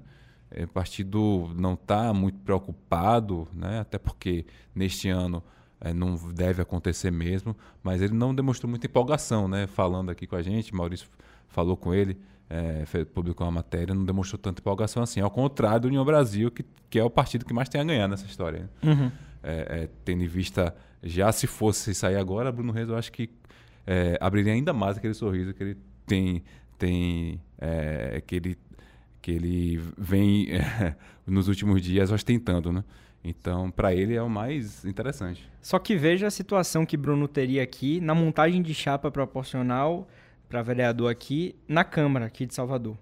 É, 0.50 0.65
o 0.65 0.69
partido 0.69 1.50
não 1.57 1.75
está 1.75 2.12
muito 2.12 2.39
preocupado, 2.41 3.47
né? 3.53 3.81
até 3.81 3.99
porque 3.99 4.45
neste 4.75 5.09
ano 5.09 5.43
é, 5.81 5.95
não 5.95 6.17
deve 6.33 6.61
acontecer 6.61 7.11
mesmo, 7.12 7.57
mas 7.83 8.03
ele 8.03 8.15
não 8.15 8.35
demonstrou 8.35 8.69
muita 8.69 8.87
empolgação, 8.87 9.47
né? 9.47 9.69
falando 9.69 10.11
aqui 10.11 10.27
com 10.27 10.35
a 10.35 10.43
gente, 10.43 10.75
Maurício 10.75 11.09
falou 11.47 11.77
com 11.77 11.95
ele, 11.95 12.19
é, 12.49 12.85
publicou 13.15 13.47
uma 13.47 13.53
matéria, 13.53 13.95
não 13.95 14.05
demonstrou 14.05 14.39
tanta 14.39 14.61
empolgação 14.61 15.05
assim, 15.05 15.21
ao 15.21 15.31
contrário 15.31 15.83
do 15.83 15.89
União 15.89 16.05
Brasil, 16.05 16.50
que, 16.50 16.65
que 16.91 16.99
é 16.99 17.05
o 17.05 17.11
partido 17.11 17.45
que 17.45 17.55
mais 17.55 17.69
tem 17.69 17.81
a 17.81 17.85
ganhar 17.85 18.09
nessa 18.09 18.27
história. 18.27 18.69
Né? 18.83 18.93
Uhum. 18.93 19.12
É, 19.42 19.82
é, 19.82 19.88
tendo 20.04 20.23
em 20.23 20.26
vista, 20.26 20.75
já 21.02 21.32
se 21.32 21.47
fosse 21.47 21.94
sair 21.94 22.16
agora, 22.16 22.52
Bruno 22.52 22.73
Reis, 22.73 22.88
eu 22.88 22.97
acho 22.97 23.11
que 23.11 23.30
é, 23.87 24.18
abriria 24.20 24.52
ainda 24.52 24.73
mais 24.73 24.99
aquele 24.99 25.14
sorriso 25.14 25.54
que 25.54 25.62
ele 25.62 25.76
tem, 26.06 26.42
tem 26.78 27.40
é, 27.59 28.23
que 28.26 28.37
ele 28.37 28.59
que 29.23 29.32
ele 29.32 29.80
vem 29.99 30.49
nos 31.26 31.47
últimos 31.47 31.82
dias 31.82 32.11
ostentando, 32.11 32.73
né? 32.73 32.82
Então, 33.23 33.70
para 33.70 33.94
ele 33.94 34.14
é 34.14 34.23
o 34.23 34.30
mais 34.30 34.85
interessante. 34.85 35.47
Só 35.61 35.78
que 35.78 35.94
veja 35.94 36.26
a 36.26 36.30
situação 36.30 36.87
que 36.87 36.97
Bruno 36.97 37.28
teria 37.28 37.62
aqui 37.62 38.00
na 38.00 38.14
montagem 38.14 38.62
de 38.62 38.73
chapa 38.73 39.11
proporcional 39.11 40.09
para 40.49 40.62
vereador 40.62 41.11
aqui 41.11 41.54
na 41.68 41.85
Câmara 41.85 42.26
aqui 42.26 42.47
de 42.47 42.54
Salvador. 42.54 42.97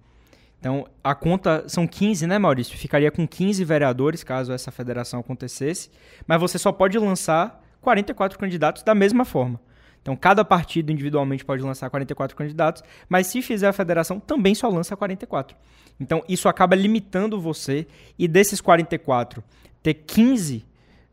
Então, 0.59 0.85
a 1.01 1.15
conta 1.15 1.63
são 1.67 1.87
15, 1.87 2.27
né, 2.27 2.37
Maurício? 2.37 2.77
Ficaria 2.77 3.09
com 3.09 3.25
15 3.25 3.63
vereadores 3.63 4.23
caso 4.23 4.51
essa 4.51 4.71
federação 4.71 5.21
acontecesse, 5.21 5.89
mas 6.27 6.39
você 6.39 6.57
só 6.57 6.71
pode 6.71 6.99
lançar 6.99 7.63
44 7.81 8.37
candidatos 8.37 8.83
da 8.83 8.93
mesma 8.93 9.23
forma. 9.23 9.59
Então, 10.01 10.15
cada 10.15 10.43
partido 10.43 10.91
individualmente 10.91 11.45
pode 11.45 11.63
lançar 11.63 11.89
44 11.89 12.35
candidatos, 12.35 12.83
mas 13.07 13.27
se 13.27 13.41
fizer 13.41 13.67
a 13.67 13.73
federação, 13.73 14.19
também 14.19 14.53
só 14.53 14.67
lança 14.67 14.95
44. 14.95 15.55
Então, 15.99 16.23
isso 16.27 16.47
acaba 16.47 16.75
limitando 16.75 17.39
você, 17.39 17.87
e 18.17 18.27
desses 18.27 18.61
44, 18.61 19.43
ter 19.81 19.93
15 19.93 20.65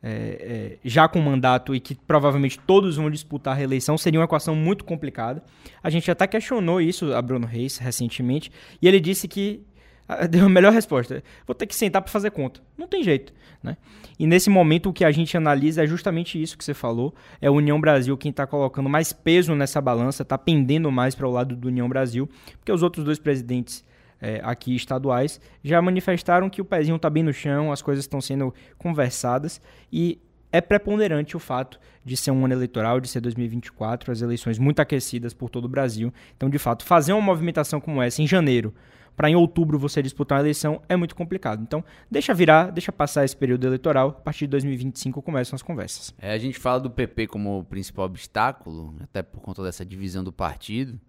é, 0.08 0.76
é, 0.78 0.78
já 0.84 1.08
com 1.08 1.20
mandato 1.20 1.74
e 1.74 1.80
que 1.80 1.96
provavelmente 1.96 2.60
todos 2.60 2.96
vão 2.96 3.10
disputar 3.10 3.54
a 3.54 3.56
reeleição, 3.56 3.98
seria 3.98 4.20
uma 4.20 4.24
equação 4.24 4.54
muito 4.54 4.84
complicada. 4.84 5.42
A 5.82 5.90
gente 5.90 6.08
até 6.08 6.28
questionou 6.28 6.80
isso 6.80 7.12
a 7.12 7.20
Bruno 7.20 7.44
Reis 7.44 7.78
recentemente, 7.78 8.52
e 8.80 8.86
ele 8.86 9.00
disse 9.00 9.26
que 9.26 9.64
deu 10.30 10.46
a 10.46 10.48
melhor 10.48 10.72
resposta. 10.72 11.24
Vou 11.44 11.56
ter 11.56 11.66
que 11.66 11.74
sentar 11.74 12.00
para 12.02 12.12
fazer 12.12 12.30
conta. 12.30 12.60
Não 12.78 12.86
tem 12.86 13.02
jeito. 13.02 13.32
Né? 13.60 13.76
E 14.16 14.28
nesse 14.28 14.48
momento 14.48 14.90
o 14.90 14.92
que 14.92 15.04
a 15.04 15.10
gente 15.10 15.36
analisa 15.36 15.82
é 15.82 15.86
justamente 15.88 16.40
isso 16.40 16.56
que 16.56 16.64
você 16.64 16.72
falou. 16.72 17.12
É 17.40 17.48
a 17.48 17.52
União 17.52 17.80
Brasil 17.80 18.16
quem 18.16 18.30
está 18.30 18.46
colocando 18.46 18.88
mais 18.88 19.12
peso 19.12 19.56
nessa 19.56 19.80
balança, 19.80 20.22
está 20.22 20.38
pendendo 20.38 20.92
mais 20.92 21.16
para 21.16 21.26
o 21.26 21.32
lado 21.32 21.56
do 21.56 21.66
União 21.66 21.88
Brasil, 21.88 22.28
porque 22.58 22.70
os 22.70 22.84
outros 22.84 23.04
dois 23.04 23.18
presidentes 23.18 23.84
é, 24.20 24.40
aqui 24.42 24.74
estaduais 24.74 25.40
já 25.62 25.80
manifestaram 25.80 26.48
que 26.48 26.60
o 26.60 26.64
pezinho 26.64 26.96
está 26.96 27.10
bem 27.10 27.22
no 27.22 27.32
chão, 27.32 27.72
as 27.72 27.82
coisas 27.82 28.04
estão 28.04 28.20
sendo 28.20 28.54
conversadas 28.78 29.60
e 29.92 30.18
é 30.52 30.60
preponderante 30.60 31.36
o 31.36 31.40
fato 31.40 31.78
de 32.04 32.16
ser 32.16 32.30
um 32.30 32.44
ano 32.44 32.54
eleitoral, 32.54 33.00
de 33.00 33.08
ser 33.08 33.20
2024, 33.20 34.12
as 34.12 34.22
eleições 34.22 34.58
muito 34.58 34.80
aquecidas 34.80 35.34
por 35.34 35.50
todo 35.50 35.66
o 35.66 35.68
Brasil. 35.68 36.12
Então, 36.36 36.48
de 36.48 36.58
fato, 36.58 36.84
fazer 36.84 37.12
uma 37.12 37.20
movimentação 37.20 37.80
como 37.80 38.00
essa 38.00 38.22
em 38.22 38.26
janeiro, 38.26 38.72
para 39.16 39.30
em 39.30 39.34
outubro 39.34 39.78
você 39.78 40.02
disputar 40.02 40.38
uma 40.38 40.42
eleição, 40.42 40.80
é 40.88 40.94
muito 40.94 41.14
complicado. 41.16 41.62
Então, 41.62 41.84
deixa 42.10 42.32
virar, 42.34 42.70
deixa 42.70 42.92
passar 42.92 43.24
esse 43.24 43.36
período 43.36 43.66
eleitoral, 43.66 44.08
a 44.08 44.12
partir 44.12 44.46
de 44.46 44.52
2025 44.52 45.20
começam 45.22 45.56
as 45.56 45.62
conversas. 45.62 46.14
É, 46.18 46.32
a 46.32 46.38
gente 46.38 46.58
fala 46.58 46.80
do 46.80 46.90
PP 46.90 47.26
como 47.26 47.64
principal 47.64 48.04
obstáculo, 48.04 48.94
até 49.00 49.22
por 49.22 49.40
conta 49.40 49.62
dessa 49.62 49.84
divisão 49.84 50.22
do 50.22 50.32
partido. 50.32 51.00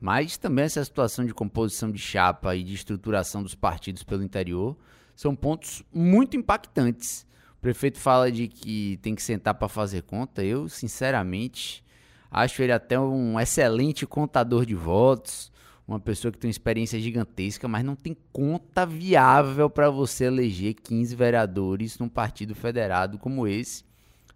Mas 0.00 0.36
também 0.36 0.64
essa 0.64 0.84
situação 0.84 1.24
de 1.24 1.34
composição 1.34 1.90
de 1.90 1.98
chapa 1.98 2.54
e 2.54 2.62
de 2.62 2.74
estruturação 2.74 3.42
dos 3.42 3.54
partidos 3.54 4.02
pelo 4.04 4.22
interior 4.22 4.76
são 5.16 5.34
pontos 5.34 5.82
muito 5.92 6.36
impactantes. 6.36 7.26
O 7.58 7.60
prefeito 7.60 7.98
fala 7.98 8.30
de 8.30 8.46
que 8.46 8.98
tem 9.02 9.16
que 9.16 9.22
sentar 9.22 9.54
para 9.54 9.68
fazer 9.68 10.02
conta. 10.02 10.44
Eu, 10.44 10.68
sinceramente, 10.68 11.84
acho 12.30 12.62
ele 12.62 12.70
até 12.70 12.98
um 13.00 13.38
excelente 13.40 14.06
contador 14.06 14.64
de 14.64 14.76
votos, 14.76 15.50
uma 15.88 15.98
pessoa 15.98 16.30
que 16.30 16.38
tem 16.38 16.46
uma 16.46 16.52
experiência 16.52 17.00
gigantesca, 17.00 17.66
mas 17.66 17.82
não 17.82 17.96
tem 17.96 18.16
conta 18.32 18.86
viável 18.86 19.68
para 19.68 19.90
você 19.90 20.26
eleger 20.26 20.74
15 20.74 21.16
vereadores 21.16 21.98
num 21.98 22.08
partido 22.08 22.54
federado 22.54 23.18
como 23.18 23.48
esse, 23.48 23.84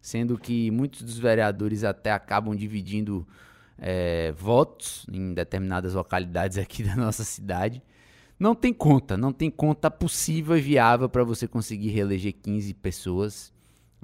sendo 0.00 0.36
que 0.36 0.70
muitos 0.72 1.02
dos 1.02 1.18
vereadores 1.18 1.84
até 1.84 2.10
acabam 2.10 2.56
dividindo 2.56 3.24
é, 3.84 4.30
votos 4.30 5.04
em 5.12 5.34
determinadas 5.34 5.94
localidades 5.94 6.56
aqui 6.56 6.84
da 6.84 6.94
nossa 6.94 7.24
cidade. 7.24 7.82
Não 8.38 8.54
tem 8.54 8.72
conta, 8.72 9.16
não 9.16 9.32
tem 9.32 9.50
conta 9.50 9.90
possível 9.90 10.56
e 10.56 10.60
viável 10.60 11.08
para 11.08 11.24
você 11.24 11.48
conseguir 11.48 11.88
reeleger 11.88 12.32
15 12.32 12.74
pessoas. 12.74 13.52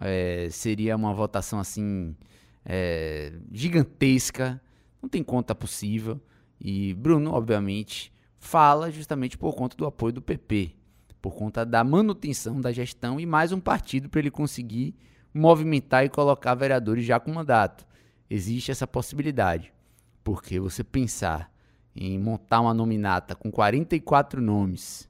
É, 0.00 0.48
seria 0.50 0.96
uma 0.96 1.14
votação 1.14 1.60
assim 1.60 2.14
é, 2.64 3.32
gigantesca, 3.52 4.60
não 5.00 5.08
tem 5.08 5.22
conta 5.22 5.54
possível. 5.54 6.20
E 6.60 6.92
Bruno, 6.94 7.32
obviamente, 7.32 8.12
fala 8.38 8.90
justamente 8.90 9.38
por 9.38 9.54
conta 9.54 9.76
do 9.76 9.86
apoio 9.86 10.12
do 10.12 10.22
PP, 10.22 10.72
por 11.22 11.34
conta 11.34 11.64
da 11.64 11.84
manutenção 11.84 12.60
da 12.60 12.72
gestão 12.72 13.20
e 13.20 13.26
mais 13.26 13.52
um 13.52 13.60
partido 13.60 14.08
para 14.08 14.20
ele 14.20 14.30
conseguir 14.30 14.94
movimentar 15.32 16.04
e 16.04 16.08
colocar 16.08 16.54
vereadores 16.54 17.04
já 17.04 17.20
com 17.20 17.32
mandato 17.32 17.87
existe 18.30 18.70
essa 18.70 18.86
possibilidade. 18.86 19.72
Porque 20.22 20.60
você 20.60 20.84
pensar 20.84 21.50
em 21.94 22.18
montar 22.18 22.60
uma 22.60 22.74
nominata 22.74 23.34
com 23.34 23.50
44 23.50 24.40
nomes 24.40 25.08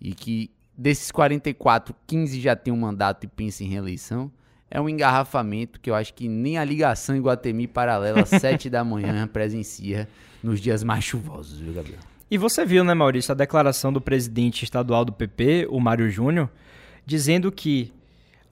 e 0.00 0.14
que 0.14 0.50
desses 0.76 1.10
44, 1.10 1.94
15 2.06 2.40
já 2.40 2.56
tem 2.56 2.72
um 2.72 2.76
mandato 2.76 3.24
e 3.24 3.28
pensa 3.28 3.62
em 3.62 3.68
reeleição, 3.68 4.30
é 4.70 4.80
um 4.80 4.88
engarrafamento 4.88 5.78
que 5.78 5.88
eu 5.88 5.94
acho 5.94 6.12
que 6.14 6.26
nem 6.26 6.58
a 6.58 6.64
ligação 6.64 7.16
Iguatemi 7.16 7.68
paralela 7.68 8.22
às 8.22 8.28
7 8.30 8.68
da 8.68 8.82
manhã 8.82 9.26
presencia 9.32 10.08
nos 10.42 10.60
dias 10.60 10.82
mais 10.82 11.04
chuvosos, 11.04 11.60
viu, 11.60 11.72
Gabriel? 11.72 12.00
E 12.30 12.36
você 12.36 12.64
viu, 12.64 12.82
né, 12.82 12.94
Maurício, 12.94 13.30
a 13.30 13.36
declaração 13.36 13.92
do 13.92 14.00
presidente 14.00 14.64
estadual 14.64 15.04
do 15.04 15.12
PP, 15.12 15.68
o 15.70 15.78
Mário 15.78 16.10
Júnior, 16.10 16.50
dizendo 17.06 17.52
que 17.52 17.92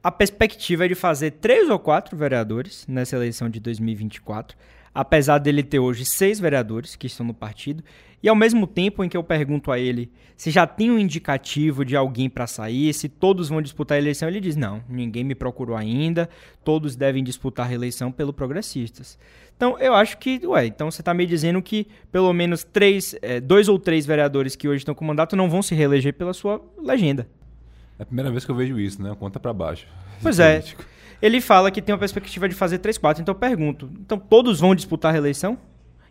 a 0.02 0.10
perspectiva 0.10 0.84
é 0.84 0.88
de 0.88 0.94
fazer 0.94 1.32
três 1.32 1.70
ou 1.70 1.78
quatro 1.78 2.16
vereadores 2.16 2.84
nessa 2.88 3.14
eleição 3.14 3.48
de 3.48 3.60
2024, 3.60 4.56
apesar 4.92 5.38
dele 5.38 5.62
ter 5.62 5.78
hoje 5.78 6.04
seis 6.04 6.40
vereadores 6.40 6.96
que 6.96 7.06
estão 7.06 7.24
no 7.24 7.32
partido. 7.32 7.84
E 8.20 8.28
ao 8.28 8.34
mesmo 8.34 8.66
tempo 8.66 9.02
em 9.02 9.08
que 9.08 9.16
eu 9.16 9.22
pergunto 9.22 9.70
a 9.70 9.78
ele 9.78 10.10
se 10.36 10.50
já 10.50 10.66
tem 10.66 10.90
um 10.90 10.98
indicativo 10.98 11.84
de 11.84 11.94
alguém 11.94 12.28
para 12.28 12.48
sair, 12.48 12.92
se 12.92 13.08
todos 13.08 13.48
vão 13.48 13.62
disputar 13.62 13.96
a 13.96 14.00
eleição, 14.00 14.28
ele 14.28 14.40
diz: 14.40 14.56
não, 14.56 14.82
ninguém 14.88 15.22
me 15.22 15.36
procurou 15.36 15.76
ainda, 15.76 16.28
todos 16.64 16.96
devem 16.96 17.22
disputar 17.22 17.64
a 17.64 17.68
reeleição 17.68 18.10
pelo 18.10 18.32
Progressistas. 18.32 19.16
Então 19.56 19.78
eu 19.78 19.94
acho 19.94 20.18
que, 20.18 20.40
ué, 20.44 20.66
então 20.66 20.90
você 20.90 21.00
está 21.00 21.14
me 21.14 21.24
dizendo 21.26 21.62
que 21.62 21.86
pelo 22.10 22.32
menos 22.32 22.64
três, 22.64 23.14
é, 23.22 23.40
dois 23.40 23.68
ou 23.68 23.78
três 23.78 24.04
vereadores 24.04 24.56
que 24.56 24.66
hoje 24.66 24.78
estão 24.78 24.96
com 24.96 25.04
mandato 25.04 25.36
não 25.36 25.48
vão 25.48 25.62
se 25.62 25.76
reeleger 25.76 26.12
pela 26.14 26.32
sua 26.32 26.60
legenda. 26.76 27.28
É 28.02 28.04
a 28.04 28.06
primeira 28.06 28.32
vez 28.32 28.44
que 28.44 28.50
eu 28.50 28.54
vejo 28.56 28.80
isso, 28.80 29.00
né? 29.00 29.14
Conta 29.16 29.38
para 29.38 29.52
baixo. 29.52 29.86
Pois 30.20 30.38
é. 30.42 30.60
Ele 31.20 31.40
fala 31.40 31.70
que 31.70 31.80
tem 31.80 31.92
uma 31.92 31.98
perspectiva 32.00 32.48
de 32.48 32.54
fazer 32.54 32.78
3, 32.78 32.98
4. 32.98 33.22
Então 33.22 33.32
eu 33.32 33.38
pergunto: 33.38 33.88
então 34.00 34.18
todos 34.18 34.58
vão 34.58 34.74
disputar 34.74 35.10
a 35.10 35.12
reeleição? 35.12 35.56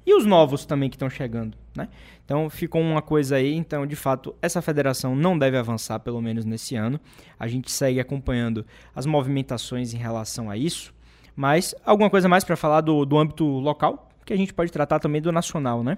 E 0.06 0.16
os 0.16 0.26
novos 0.26 0.66
também 0.66 0.90
que 0.90 0.96
estão 0.96 1.10
chegando, 1.10 1.56
né? 1.76 1.90
Então 2.24 2.50
ficou 2.50 2.82
uma 2.82 3.02
coisa 3.02 3.36
aí. 3.36 3.54
Então, 3.54 3.86
de 3.86 3.96
fato, 3.96 4.34
essa 4.42 4.62
federação 4.62 5.16
não 5.16 5.38
deve 5.38 5.58
avançar, 5.58 6.00
pelo 6.00 6.22
menos 6.22 6.46
nesse 6.46 6.76
ano. 6.78 7.00
A 7.38 7.46
gente 7.46 7.70
segue 7.70 8.00
acompanhando 8.00 8.66
as 8.96 9.06
movimentações 9.06 9.94
em 9.94 9.98
relação 9.98 10.50
a 10.50 10.56
isso. 10.56 10.94
Mas 11.36 11.76
alguma 11.86 12.10
coisa 12.10 12.30
mais 12.30 12.46
para 12.46 12.56
falar 12.56 12.82
do, 12.82 13.06
do 13.06 13.18
âmbito 13.18 13.46
local? 13.46 14.10
Que 14.26 14.32
a 14.32 14.38
gente 14.38 14.54
pode 14.54 14.72
tratar 14.72 15.00
também 15.00 15.22
do 15.22 15.32
nacional, 15.32 15.84
né? 15.84 15.98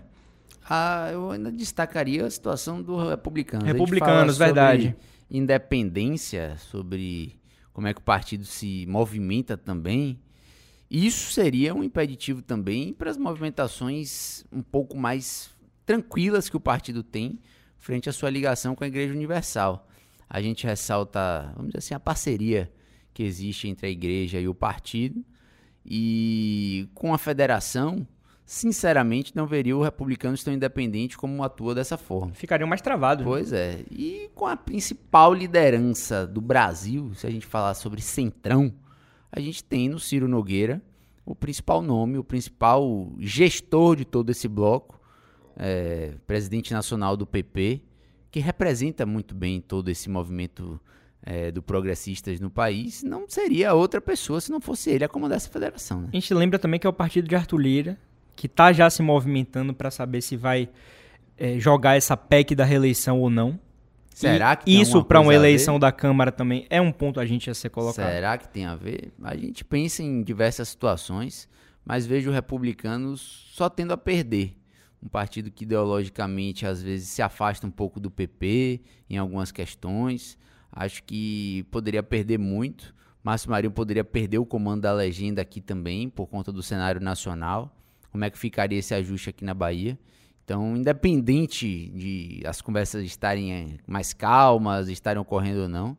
Ah, 0.68 1.10
eu 1.14 1.32
ainda 1.32 1.52
destacaria 1.52 2.26
a 2.26 2.32
situação 2.32 2.82
do 2.82 3.10
republicano. 3.10 3.64
Republicanos, 3.64 4.38
verdade 4.40 4.96
independência, 5.30 6.58
sobre 6.58 7.40
como 7.72 7.88
é 7.88 7.94
que 7.94 8.00
o 8.00 8.04
partido 8.04 8.46
se 8.46 8.86
movimenta 8.88 9.58
também. 9.58 10.20
Isso 10.90 11.32
seria 11.32 11.74
um 11.74 11.84
impeditivo 11.84 12.42
também 12.42 12.94
para 12.94 13.10
as 13.10 13.18
movimentações 13.18 14.46
um 14.52 14.62
pouco 14.62 14.96
mais 14.96 15.50
tranquilas 15.86 16.50
que 16.50 16.58
o 16.58 16.60
partido 16.60 17.04
tem 17.04 17.40
frente 17.78 18.08
à 18.10 18.14
sua 18.14 18.30
ligação 18.30 18.76
com 18.76 18.84
a 18.84 18.88
Igreja 18.88 19.14
Universal. 19.14 19.88
A 20.30 20.42
gente 20.42 20.66
ressalta, 20.66 21.52
vamos 21.56 21.72
dizer 21.72 21.80
assim, 21.80 21.94
a 21.94 22.00
parceria 22.00 22.72
que 23.14 23.24
existe 23.24 23.68
entre 23.68 23.88
a 23.88 23.90
igreja 23.90 24.40
e 24.40 24.48
o 24.48 24.56
partido. 24.56 25.24
E 25.86 26.88
com 26.96 27.14
a 27.14 27.18
federação, 27.18 28.08
sinceramente, 28.46 29.36
não 29.36 29.46
veria 29.46 29.76
o 29.76 29.84
republicano 29.84 30.38
tão 30.38 30.54
independente 30.54 31.18
como 31.18 31.44
atua 31.44 31.76
dessa 31.76 31.98
forma. 31.98 32.34
Ficariam 32.34 32.68
mais 32.68 32.82
travados. 32.82 33.24
Né? 33.24 33.30
Pois 33.30 33.54
é. 33.54 33.84
E 33.92 34.23
com 34.44 34.48
a 34.48 34.58
principal 34.58 35.34
liderança 35.34 36.28
do 36.28 36.42
Brasil, 36.42 37.14
se 37.14 37.26
a 37.26 37.30
gente 37.30 37.46
falar 37.46 37.74
sobre 37.76 38.02
centrão, 38.02 38.74
a 39.32 39.40
gente 39.40 39.64
tem 39.64 39.88
no 39.88 39.98
Ciro 39.98 40.28
Nogueira 40.28 40.82
o 41.26 41.34
principal 41.34 41.82
nome, 41.82 42.18
o 42.18 42.26
principal 42.26 43.14
gestor 43.20 43.96
de 43.96 44.04
todo 44.04 44.32
esse 44.32 44.50
bloco, 44.50 45.00
é, 45.56 46.16
presidente 46.28 46.74
nacional 46.74 47.16
do 47.16 47.26
PP, 47.26 47.84
que 48.30 48.42
representa 48.42 49.06
muito 49.06 49.34
bem 49.34 49.62
todo 49.62 49.88
esse 49.88 50.10
movimento 50.10 50.78
é, 51.22 51.50
do 51.50 51.64
progressistas 51.64 52.42
no 52.42 52.50
país, 52.50 53.02
não 53.02 53.24
seria 53.30 53.74
outra 53.74 54.02
pessoa 54.02 54.42
se 54.42 54.52
não 54.52 54.60
fosse 54.60 54.90
ele 54.90 55.06
a 55.06 55.08
comandar 55.08 55.38
essa 55.38 55.50
federação. 55.50 56.02
Né? 56.02 56.10
A 56.12 56.16
gente 56.18 56.34
lembra 56.34 56.60
também 56.60 56.82
que 56.82 56.86
é 56.86 56.90
o 56.90 56.92
partido 56.92 57.30
de 57.30 57.36
Arthur 57.38 57.60
Lira, 57.60 57.98
que 58.36 58.48
está 58.48 58.74
já 58.74 58.90
se 58.90 59.02
movimentando 59.02 59.74
para 59.74 59.90
saber 59.90 60.22
se 60.22 60.36
vai 60.36 60.68
é, 61.38 61.58
jogar 61.60 61.96
essa 61.96 62.18
PEC 62.18 62.54
da 62.54 62.66
reeleição 62.66 63.22
ou 63.22 63.30
não. 63.30 63.58
Será 64.14 64.56
que 64.56 64.72
isso 64.72 65.04
para 65.04 65.20
uma 65.20 65.34
eleição 65.34 65.80
da 65.80 65.92
Câmara 65.92 66.32
também 66.32 66.66
é 66.70 66.80
um 66.80 66.92
ponto 66.92 67.20
a 67.20 67.26
gente 67.26 67.50
a 67.50 67.54
ser 67.54 67.70
colocado? 67.70 68.06
Será 68.06 68.38
que 68.38 68.48
tem 68.48 68.66
a 68.66 68.76
ver? 68.76 69.12
A 69.24 69.36
gente 69.36 69.66
pensa 69.66 70.04
em 70.04 70.22
diversas 70.24 70.70
situações, 70.70 71.50
mas 71.86 72.06
vejo 72.06 72.32
republicanos 72.32 73.50
só 73.54 73.70
tendo 73.70 73.94
a 73.94 73.98
perder. 73.98 74.56
Um 75.02 75.08
partido 75.10 75.52
que 75.52 75.66
ideologicamente 75.66 76.66
às 76.66 76.82
vezes 76.82 77.10
se 77.10 77.22
afasta 77.22 77.68
um 77.68 77.72
pouco 77.72 78.00
do 78.00 78.10
PP 78.10 78.82
em 79.10 79.18
algumas 79.18 79.52
questões. 79.52 80.38
Acho 80.72 81.04
que 81.04 81.66
poderia 81.70 82.02
perder 82.02 82.40
muito. 82.40 82.96
Márcio 83.22 83.50
Marinho 83.50 83.72
poderia 83.72 84.04
perder 84.04 84.38
o 84.38 84.46
comando 84.46 84.82
da 84.82 84.94
legenda 84.94 85.42
aqui 85.42 85.62
também, 85.62 86.10
por 86.10 86.28
conta 86.28 86.52
do 86.52 86.64
cenário 86.64 87.02
nacional. 87.02 87.76
Como 88.12 88.24
é 88.24 88.30
que 88.30 88.38
ficaria 88.38 88.78
esse 88.78 88.94
ajuste 88.94 89.30
aqui 89.30 89.44
na 89.44 89.54
Bahia? 89.54 89.98
Então, 90.44 90.76
independente 90.76 91.90
de 91.90 92.42
as 92.46 92.62
conversas 92.62 93.04
estarem 93.06 93.54
eh, 93.54 93.68
mais 93.88 94.14
calmas, 94.14 94.90
estarem 94.90 95.22
ocorrendo 95.22 95.62
ou 95.62 95.70
não, 95.70 95.98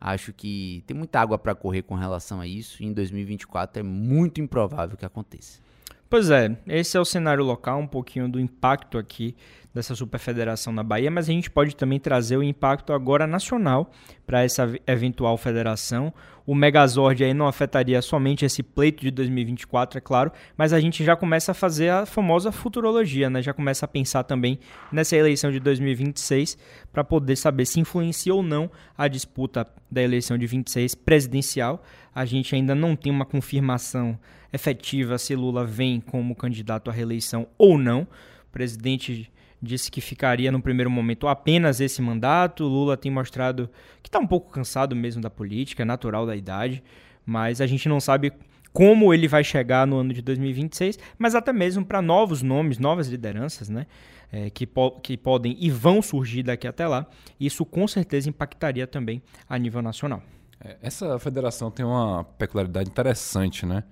acho 0.00 0.32
que 0.32 0.82
tem 0.86 0.96
muita 0.96 1.20
água 1.20 1.38
para 1.38 1.54
correr 1.54 1.82
com 1.82 1.94
relação 1.94 2.40
a 2.40 2.46
isso. 2.46 2.82
E 2.82 2.86
em 2.86 2.92
2024 2.92 3.80
é 3.80 3.82
muito 3.82 4.40
improvável 4.40 4.96
que 4.96 5.04
aconteça. 5.04 5.63
Pois 6.08 6.30
é, 6.30 6.56
esse 6.66 6.96
é 6.96 7.00
o 7.00 7.04
cenário 7.04 7.42
local, 7.42 7.80
um 7.80 7.86
pouquinho 7.86 8.28
do 8.28 8.38
impacto 8.38 8.98
aqui 8.98 9.34
dessa 9.74 9.94
superfederação 9.94 10.72
na 10.72 10.84
Bahia, 10.84 11.10
mas 11.10 11.28
a 11.28 11.32
gente 11.32 11.50
pode 11.50 11.74
também 11.74 11.98
trazer 11.98 12.36
o 12.36 12.42
impacto 12.42 12.92
agora 12.92 13.26
nacional 13.26 13.90
para 14.24 14.44
essa 14.44 14.72
eventual 14.86 15.36
federação. 15.36 16.14
O 16.46 16.54
Megazord 16.54 17.24
aí 17.24 17.34
não 17.34 17.48
afetaria 17.48 18.00
somente 18.00 18.44
esse 18.44 18.62
pleito 18.62 19.02
de 19.02 19.10
2024, 19.10 19.98
é 19.98 20.00
claro, 20.00 20.30
mas 20.56 20.72
a 20.72 20.78
gente 20.78 21.02
já 21.02 21.16
começa 21.16 21.50
a 21.50 21.54
fazer 21.54 21.88
a 21.88 22.06
famosa 22.06 22.52
futurologia, 22.52 23.28
né? 23.28 23.42
Já 23.42 23.52
começa 23.52 23.84
a 23.84 23.88
pensar 23.88 24.22
também 24.22 24.60
nessa 24.92 25.16
eleição 25.16 25.50
de 25.50 25.58
2026 25.58 26.56
para 26.92 27.02
poder 27.02 27.34
saber 27.34 27.66
se 27.66 27.80
influencia 27.80 28.32
ou 28.32 28.42
não 28.42 28.70
a 28.96 29.08
disputa 29.08 29.66
da 29.90 30.02
eleição 30.02 30.38
de 30.38 30.46
26 30.46 30.94
presidencial. 30.94 31.82
A 32.14 32.24
gente 32.24 32.54
ainda 32.54 32.74
não 32.74 32.94
tem 32.94 33.10
uma 33.10 33.24
confirmação 33.24 34.18
efetiva 34.52 35.18
se 35.18 35.34
Lula 35.34 35.64
vem 35.64 36.00
como 36.00 36.34
candidato 36.34 36.90
à 36.90 36.92
reeleição 36.92 37.46
ou 37.58 37.76
não. 37.76 38.02
O 38.48 38.52
presidente 38.52 39.30
disse 39.60 39.90
que 39.90 40.00
ficaria 40.00 40.52
no 40.52 40.62
primeiro 40.62 40.90
momento 40.90 41.26
apenas 41.26 41.80
esse 41.80 42.00
mandato. 42.00 42.64
Lula 42.64 42.96
tem 42.96 43.10
mostrado 43.10 43.68
que 44.02 44.08
está 44.08 44.18
um 44.18 44.26
pouco 44.26 44.52
cansado 44.52 44.94
mesmo 44.94 45.20
da 45.20 45.30
política, 45.30 45.82
é 45.82 45.86
natural 45.86 46.24
da 46.26 46.36
idade, 46.36 46.82
mas 47.26 47.60
a 47.60 47.66
gente 47.66 47.88
não 47.88 47.98
sabe 47.98 48.32
como 48.72 49.14
ele 49.14 49.28
vai 49.28 49.42
chegar 49.42 49.86
no 49.86 49.98
ano 49.98 50.12
de 50.12 50.20
2026, 50.20 50.98
mas 51.16 51.34
até 51.34 51.52
mesmo 51.52 51.84
para 51.84 52.02
novos 52.02 52.42
nomes, 52.42 52.78
novas 52.78 53.08
lideranças, 53.08 53.68
né? 53.68 53.86
É, 54.32 54.50
que, 54.50 54.66
po 54.66 54.90
que 55.00 55.16
podem 55.16 55.56
e 55.60 55.70
vão 55.70 56.02
surgir 56.02 56.42
daqui 56.42 56.66
até 56.66 56.88
lá. 56.88 57.06
Isso 57.38 57.64
com 57.64 57.86
certeza 57.86 58.28
impactaria 58.28 58.84
também 58.84 59.22
a 59.48 59.56
nível 59.56 59.80
nacional. 59.80 60.24
É, 60.60 60.76
essa 60.82 61.18
federação 61.18 61.70
tem 61.70 61.84
uma 61.84 62.24
peculiaridade 62.24 62.88
interessante, 62.88 63.64
né? 63.66 63.84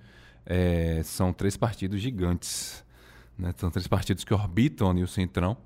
É, 0.45 1.01
são 1.03 1.31
três 1.33 1.55
partidos 1.57 2.01
gigantes. 2.01 2.83
Né? 3.37 3.53
São 3.57 3.71
três 3.71 3.87
partidos 3.87 4.23
que 4.23 4.33
orbitam 4.33 4.89
ali 4.89 5.03
o 5.03 5.07
Centrão, 5.07 5.57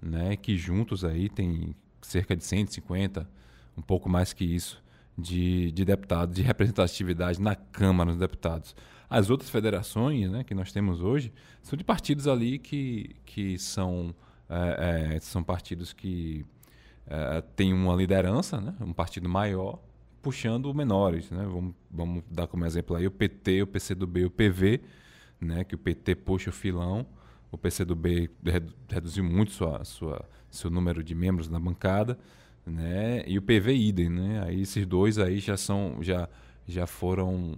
né? 0.00 0.36
que 0.36 0.56
juntos 0.56 1.04
aí 1.04 1.28
tem 1.28 1.74
cerca 2.02 2.36
de 2.36 2.44
150, 2.44 3.28
um 3.76 3.82
pouco 3.82 4.08
mais 4.08 4.32
que 4.32 4.44
isso, 4.44 4.82
de, 5.16 5.70
de 5.72 5.84
deputados, 5.84 6.34
de 6.34 6.42
representatividade 6.42 7.40
na 7.40 7.54
Câmara 7.54 8.10
dos 8.10 8.18
Deputados. 8.18 8.74
As 9.08 9.28
outras 9.28 9.50
federações 9.50 10.30
né, 10.30 10.44
que 10.44 10.54
nós 10.54 10.72
temos 10.72 11.00
hoje 11.00 11.32
são 11.62 11.76
de 11.76 11.82
partidos 11.82 12.28
ali 12.28 12.58
que, 12.58 13.16
que 13.26 13.58
são, 13.58 14.14
é, 14.48 15.16
é, 15.16 15.20
são 15.20 15.42
partidos 15.42 15.92
que 15.92 16.46
é, 17.06 17.40
têm 17.56 17.72
uma 17.72 17.94
liderança, 17.94 18.60
né, 18.60 18.74
um 18.80 18.92
partido 18.92 19.28
maior, 19.28 19.80
puxando 20.22 20.72
menores. 20.74 21.30
Né? 21.30 21.44
Vamos, 21.44 21.74
vamos 21.90 22.22
dar 22.30 22.46
como 22.46 22.64
exemplo 22.64 22.96
aí 22.96 23.06
o 23.06 23.10
PT, 23.10 23.62
o 23.62 23.66
PCdoB, 23.66 24.24
o 24.24 24.30
PV, 24.30 24.80
né? 25.40 25.64
que 25.64 25.74
o 25.74 25.78
PT 25.78 26.14
puxa 26.16 26.50
o 26.50 26.52
filão, 26.52 27.06
o 27.50 27.58
PCdoB 27.58 28.30
reduziu 28.88 29.24
muito 29.24 29.52
sua, 29.52 29.84
sua, 29.84 30.28
seu 30.50 30.70
número 30.70 31.02
de 31.02 31.14
membros 31.14 31.48
na 31.48 31.58
bancada, 31.58 32.18
né? 32.64 33.24
e 33.26 33.38
o 33.38 33.42
PV 33.42 33.74
idem. 33.74 34.08
Né? 34.08 34.42
Aí 34.44 34.62
esses 34.62 34.86
dois 34.86 35.18
aí 35.18 35.38
já 35.38 35.56
são 35.56 35.98
já, 36.00 36.28
já 36.66 36.86
foram 36.86 37.56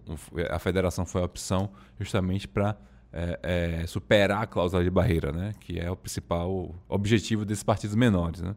a 0.51 0.59
federação 0.59 1.05
foi 1.05 1.21
a 1.21 1.25
opção 1.25 1.71
justamente 1.99 2.49
para 2.49 2.77
é, 3.13 3.39
é, 3.83 3.87
superar 3.87 4.43
a 4.43 4.47
cláusula 4.47 4.83
de 4.83 4.91
barreira, 4.91 5.33
né? 5.33 5.53
que 5.61 5.79
é 5.79 5.91
o 5.91 5.97
principal 5.97 6.75
objetivo 6.89 7.45
desses 7.45 7.63
partidos 7.63 7.95
menores. 7.95 8.41
Né? 8.41 8.57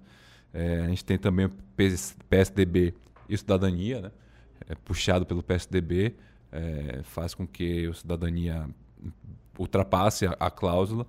É, 0.54 0.82
a 0.82 0.88
gente 0.88 1.04
tem 1.04 1.18
também 1.18 1.48
o 1.48 1.52
PSDB 2.30 2.94
e 3.30 3.38
cidadania, 3.38 4.02
né? 4.02 4.12
É, 4.70 4.76
puxado 4.76 5.26
pelo 5.26 5.44
PSDB, 5.44 6.16
é, 6.52 7.02
faz 7.04 7.34
com 7.34 7.46
que 7.46 7.88
o 7.88 7.94
cidadania 7.94 8.68
ultrapasse 9.60 10.26
a, 10.26 10.36
a, 10.40 10.50
cláusula. 10.50 11.06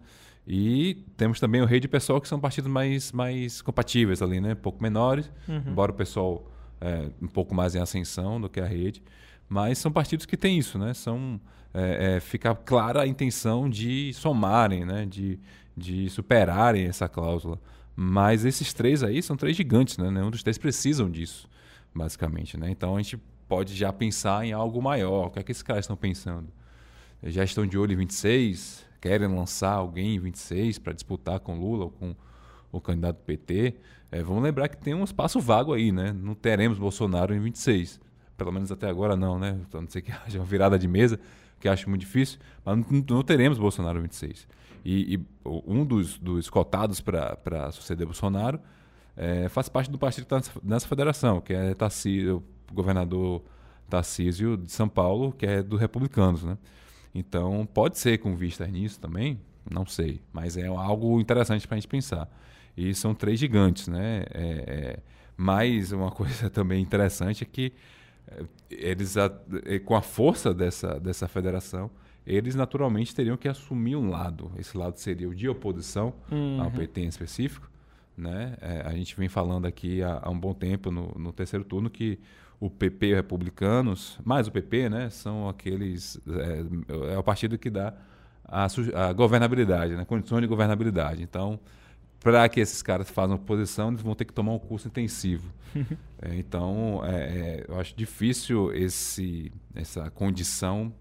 E 0.46 1.04
temos 1.16 1.40
também 1.40 1.60
o 1.60 1.64
Rede 1.64 1.88
Pessoal, 1.88 2.20
que 2.20 2.28
são 2.28 2.38
partidos 2.38 2.70
mais, 2.70 3.12
mais 3.12 3.62
compatíveis 3.62 4.22
ali, 4.22 4.40
né? 4.40 4.52
Um 4.52 4.56
pouco 4.56 4.82
menores, 4.82 5.30
uhum. 5.48 5.62
embora 5.66 5.92
o 5.92 5.94
pessoal 5.94 6.50
é, 6.80 7.08
um 7.20 7.26
pouco 7.28 7.54
mais 7.54 7.74
em 7.74 7.80
ascensão 7.80 8.40
do 8.40 8.48
que 8.48 8.60
a 8.60 8.66
rede. 8.66 9.02
Mas 9.48 9.78
são 9.78 9.90
partidos 9.90 10.26
que 10.26 10.36
têm 10.36 10.58
isso, 10.58 10.78
né? 10.78 10.92
São, 10.94 11.40
é, 11.72 12.16
é, 12.16 12.20
fica 12.20 12.54
clara 12.54 13.02
a 13.02 13.06
intenção 13.06 13.68
de 13.68 14.12
somarem, 14.14 14.84
né? 14.84 15.06
De, 15.06 15.38
de 15.76 16.08
superarem 16.10 16.86
essa 16.86 17.08
cláusula. 17.08 17.60
Mas 17.94 18.44
esses 18.44 18.72
três 18.72 19.02
aí 19.02 19.22
são 19.22 19.36
três 19.36 19.56
gigantes, 19.56 19.98
né? 19.98 20.10
Nenhum 20.10 20.30
dos 20.30 20.42
três 20.42 20.58
precisam 20.58 21.10
disso 21.10 21.48
basicamente. 21.96 22.58
Né? 22.58 22.70
Então 22.70 22.96
a 22.96 23.02
gente 23.02 23.16
pode 23.48 23.74
já 23.74 23.92
pensar 23.92 24.44
em 24.44 24.52
algo 24.52 24.82
maior. 24.82 25.26
O 25.26 25.30
que 25.30 25.38
é 25.38 25.42
que 25.42 25.50
esses 25.50 25.62
caras 25.62 25.84
estão 25.84 25.96
pensando? 25.96 26.48
Já 27.22 27.42
estão 27.42 27.66
de 27.66 27.78
olho 27.78 27.92
em 27.92 27.96
26? 27.96 28.84
Querem 29.00 29.28
lançar 29.28 29.72
alguém 29.72 30.16
em 30.16 30.18
26 30.18 30.78
para 30.78 30.92
disputar 30.92 31.40
com 31.40 31.58
Lula 31.58 31.84
ou 31.84 31.90
com 31.90 32.14
o 32.70 32.80
candidato 32.80 33.18
PT? 33.24 33.74
É, 34.10 34.22
vamos 34.22 34.42
lembrar 34.42 34.68
que 34.68 34.76
tem 34.76 34.94
um 34.94 35.04
espaço 35.04 35.40
vago 35.40 35.72
aí, 35.72 35.90
né? 35.90 36.12
Não 36.12 36.34
teremos 36.34 36.78
Bolsonaro 36.78 37.34
em 37.34 37.40
26. 37.40 38.00
Pelo 38.36 38.52
menos 38.52 38.70
até 38.70 38.88
agora 38.88 39.16
não, 39.16 39.38
né? 39.38 39.58
A 39.72 39.80
não 39.80 39.88
ser 39.88 40.02
que 40.02 40.12
haja 40.26 40.38
uma 40.38 40.44
virada 40.44 40.78
de 40.78 40.86
mesa, 40.86 41.18
que 41.58 41.68
acho 41.68 41.88
muito 41.88 42.00
difícil, 42.00 42.38
mas 42.64 42.76
não, 42.76 43.04
não 43.10 43.22
teremos 43.22 43.58
Bolsonaro 43.58 43.98
em 43.98 44.02
26. 44.02 44.46
E, 44.84 45.14
e 45.14 45.26
um 45.44 45.84
dos, 45.84 46.18
dos 46.18 46.48
cotados 46.48 47.00
para 47.00 47.70
suceder 47.72 48.06
Bolsonaro 48.06 48.60
é, 49.16 49.48
faz 49.48 49.68
parte 49.68 49.90
do 49.90 49.98
partido 49.98 50.26
que 50.26 50.34
está 50.34 50.60
nessa 50.62 50.86
federação, 50.86 51.40
que 51.40 51.54
é 51.54 51.74
Tarcísio, 51.74 52.42
o 52.70 52.74
governador 52.74 53.42
Tarcísio 53.88 54.56
de 54.56 54.70
São 54.70 54.88
Paulo, 54.88 55.32
que 55.32 55.46
é 55.46 55.62
do 55.62 55.76
Republicanos. 55.76 56.44
Né? 56.44 56.58
Então, 57.14 57.66
pode 57.72 57.98
ser 57.98 58.18
com 58.18 58.36
vista 58.36 58.66
nisso 58.66 59.00
também, 59.00 59.40
não 59.70 59.86
sei, 59.86 60.20
mas 60.32 60.56
é 60.56 60.66
algo 60.66 61.20
interessante 61.20 61.66
para 61.66 61.76
a 61.76 61.80
gente 61.80 61.88
pensar. 61.88 62.28
E 62.76 62.94
são 62.94 63.14
três 63.14 63.40
gigantes. 63.40 63.88
Né? 63.88 64.24
É, 64.32 64.64
é, 64.66 64.98
mais 65.36 65.92
uma 65.92 66.10
coisa 66.12 66.50
também 66.50 66.82
interessante 66.82 67.42
é 67.42 67.46
que 67.46 67.72
é, 68.28 68.44
eles, 68.68 69.16
a, 69.16 69.32
é, 69.64 69.78
com 69.78 69.96
a 69.96 70.02
força 70.02 70.52
dessa, 70.52 71.00
dessa 71.00 71.26
federação, 71.26 71.90
eles 72.26 72.54
naturalmente 72.54 73.14
teriam 73.14 73.36
que 73.36 73.48
assumir 73.48 73.96
um 73.96 74.10
lado. 74.10 74.50
Esse 74.58 74.76
lado 74.76 74.98
seria 74.98 75.28
o 75.28 75.34
de 75.34 75.48
oposição 75.48 76.12
uhum. 76.30 76.60
ao 76.60 76.70
PT 76.70 77.02
em 77.02 77.06
específico, 77.06 77.70
né? 78.16 78.56
É, 78.60 78.82
a 78.86 78.92
gente 78.92 79.16
vem 79.16 79.28
falando 79.28 79.66
aqui 79.66 80.02
há, 80.02 80.20
há 80.22 80.30
um 80.30 80.38
bom 80.38 80.54
tempo 80.54 80.90
no, 80.90 81.12
no, 81.16 81.32
terceiro 81.32 81.64
turno 81.64 81.90
que 81.90 82.18
o 82.58 82.70
PP 82.70 83.06
e 83.06 83.12
os 83.12 83.16
republicanos, 83.16 84.18
mais 84.24 84.48
o 84.48 84.52
PP, 84.52 84.88
né, 84.88 85.10
são 85.10 85.48
aqueles. 85.48 86.18
É, 86.26 87.12
é 87.14 87.18
o 87.18 87.22
partido 87.22 87.58
que 87.58 87.68
dá 87.68 87.92
a, 88.44 88.66
a 88.94 89.12
governabilidade, 89.12 89.94
né, 89.94 90.04
condições 90.04 90.40
de 90.40 90.46
governabilidade. 90.46 91.22
Então, 91.22 91.60
para 92.20 92.48
que 92.48 92.58
esses 92.60 92.82
caras 92.82 93.10
façam 93.10 93.36
oposição, 93.36 93.88
eles 93.90 94.00
vão 94.00 94.14
ter 94.14 94.24
que 94.24 94.32
tomar 94.32 94.52
um 94.52 94.58
curso 94.58 94.88
intensivo. 94.88 95.52
é, 96.22 96.34
então, 96.34 97.02
é, 97.04 97.14
é, 97.14 97.64
eu 97.68 97.78
acho 97.78 97.94
difícil 97.94 98.72
esse, 98.72 99.52
essa 99.74 100.10
condição 100.10 100.92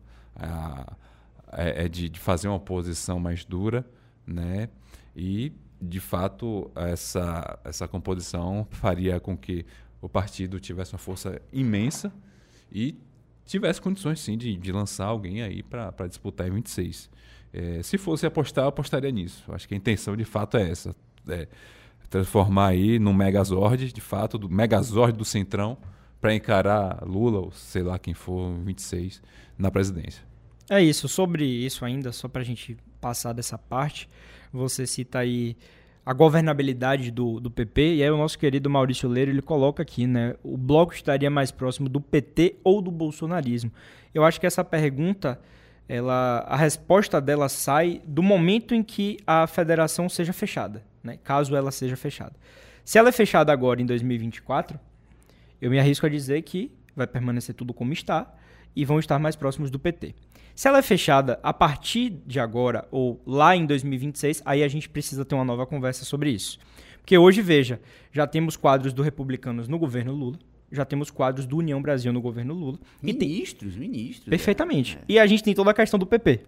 é, 1.51 1.87
de, 1.87 2.09
de, 2.09 2.19
fazer 2.19 2.47
uma 2.47 2.57
oposição 2.57 3.19
mais 3.19 3.45
dura, 3.45 3.85
né? 4.27 4.69
E, 5.15 5.53
de 5.81 5.99
fato, 5.99 6.71
essa, 6.75 7.59
essa 7.63 7.87
composição 7.87 8.67
faria 8.71 9.19
com 9.19 9.37
que 9.37 9.65
o 10.01 10.09
partido 10.09 10.59
tivesse 10.59 10.93
uma 10.93 10.99
força 10.99 11.41
imensa 11.51 12.13
e 12.71 12.95
tivesse 13.45 13.81
condições, 13.81 14.19
sim, 14.19 14.37
de, 14.37 14.55
de 14.55 14.71
lançar 14.71 15.05
alguém 15.05 15.41
aí 15.41 15.61
para 15.61 16.07
disputar 16.07 16.47
em 16.47 16.51
26. 16.51 17.09
É, 17.53 17.81
se 17.83 17.97
fosse 17.97 18.25
apostar, 18.25 18.65
eu 18.65 18.69
apostaria 18.69 19.11
nisso. 19.11 19.43
Acho 19.53 19.67
que 19.67 19.73
a 19.73 19.77
intenção, 19.77 20.15
de 20.15 20.25
fato, 20.25 20.57
é 20.57 20.69
essa 20.69 20.95
é, 21.27 21.47
transformar 22.09 22.67
aí 22.67 22.99
num 22.99 23.13
Megazord, 23.13 23.91
de 23.93 24.01
fato, 24.01 24.37
do 24.37 24.49
Megazord 24.49 25.17
do 25.17 25.25
Centrão, 25.25 25.77
para 26.19 26.33
encarar 26.33 27.03
Lula, 27.05 27.39
ou 27.39 27.51
sei 27.51 27.83
lá 27.83 27.99
quem 27.99 28.13
for, 28.13 28.53
26, 28.63 29.21
na 29.57 29.69
presidência. 29.69 30.23
É 30.69 30.81
isso. 30.81 31.07
Sobre 31.07 31.45
isso 31.45 31.85
ainda, 31.85 32.11
só 32.11 32.27
para 32.27 32.41
a 32.41 32.45
gente 32.45 32.77
passar 32.99 33.33
dessa 33.33 33.57
parte, 33.57 34.09
você 34.57 34.87
cita 34.87 35.19
aí 35.19 35.55
a 36.05 36.13
governabilidade 36.13 37.09
do, 37.09 37.39
do 37.39 37.49
PP, 37.49 37.95
e 37.95 38.03
aí 38.03 38.11
o 38.11 38.17
nosso 38.17 38.37
querido 38.37 38.69
Maurício 38.69 39.09
Leiro, 39.09 39.31
ele 39.31 39.41
coloca 39.41 39.81
aqui, 39.81 40.05
né, 40.05 40.35
o 40.43 40.55
bloco 40.55 40.93
estaria 40.93 41.29
mais 41.31 41.49
próximo 41.49 41.89
do 41.89 41.99
PT 41.99 42.57
ou 42.63 42.81
do 42.81 42.91
bolsonarismo? 42.91 43.71
Eu 44.13 44.23
acho 44.23 44.39
que 44.39 44.45
essa 44.45 44.63
pergunta 44.63 45.39
ela, 45.87 46.39
a 46.47 46.55
resposta 46.55 47.21
dela 47.21 47.47
sai 47.47 48.01
do 48.05 48.23
momento 48.23 48.73
em 48.73 48.83
que 48.83 49.17
a 49.25 49.45
federação 49.47 50.09
seja 50.09 50.33
fechada, 50.33 50.83
né? 51.03 51.17
caso 51.23 51.55
ela 51.55 51.71
seja 51.71 51.95
fechada. 51.95 52.33
Se 52.83 52.97
ela 52.97 53.09
é 53.09 53.11
fechada 53.11 53.51
agora 53.51 53.81
em 53.81 53.85
2024, 53.85 54.79
eu 55.61 55.69
me 55.69 55.79
arrisco 55.79 56.05
a 56.05 56.09
dizer 56.09 56.41
que 56.43 56.71
vai 56.95 57.07
permanecer 57.07 57.55
tudo 57.55 57.73
como 57.73 57.93
está 57.93 58.31
e 58.75 58.85
vão 58.85 58.99
estar 58.99 59.19
mais 59.19 59.35
próximos 59.35 59.71
do 59.71 59.79
PT. 59.79 60.15
Se 60.55 60.69
ela 60.69 60.77
é 60.77 60.81
fechada 60.81 61.37
a 61.43 61.51
partir 61.51 62.09
de 62.25 62.39
agora 62.39 62.87
ou 62.89 63.21
lá 63.27 63.53
em 63.57 63.65
2026, 63.65 64.41
aí 64.45 64.63
a 64.63 64.67
gente 64.69 64.87
precisa 64.87 65.25
ter 65.25 65.35
uma 65.35 65.43
nova 65.43 65.65
conversa 65.65 66.05
sobre 66.05 66.29
isso. 66.31 66.57
Porque 67.01 67.17
hoje, 67.17 67.41
veja, 67.41 67.81
já 68.09 68.25
temos 68.25 68.55
quadros 68.55 68.93
do 68.93 69.03
Republicanos 69.03 69.67
no 69.67 69.77
governo 69.77 70.13
Lula, 70.13 70.39
já 70.71 70.85
temos 70.85 71.11
quadros 71.11 71.45
do 71.45 71.57
União 71.57 71.81
Brasil 71.81 72.13
no 72.13 72.21
governo 72.21 72.53
Lula. 72.53 72.79
Ministros, 73.01 73.73
tem... 73.73 73.81
ministros. 73.81 74.29
Perfeitamente. 74.29 74.97
É. 74.97 75.01
E 75.09 75.19
a 75.19 75.27
gente 75.27 75.43
tem 75.43 75.53
toda 75.53 75.71
a 75.71 75.73
questão 75.73 75.99
do 75.99 76.05
PP. 76.05 76.39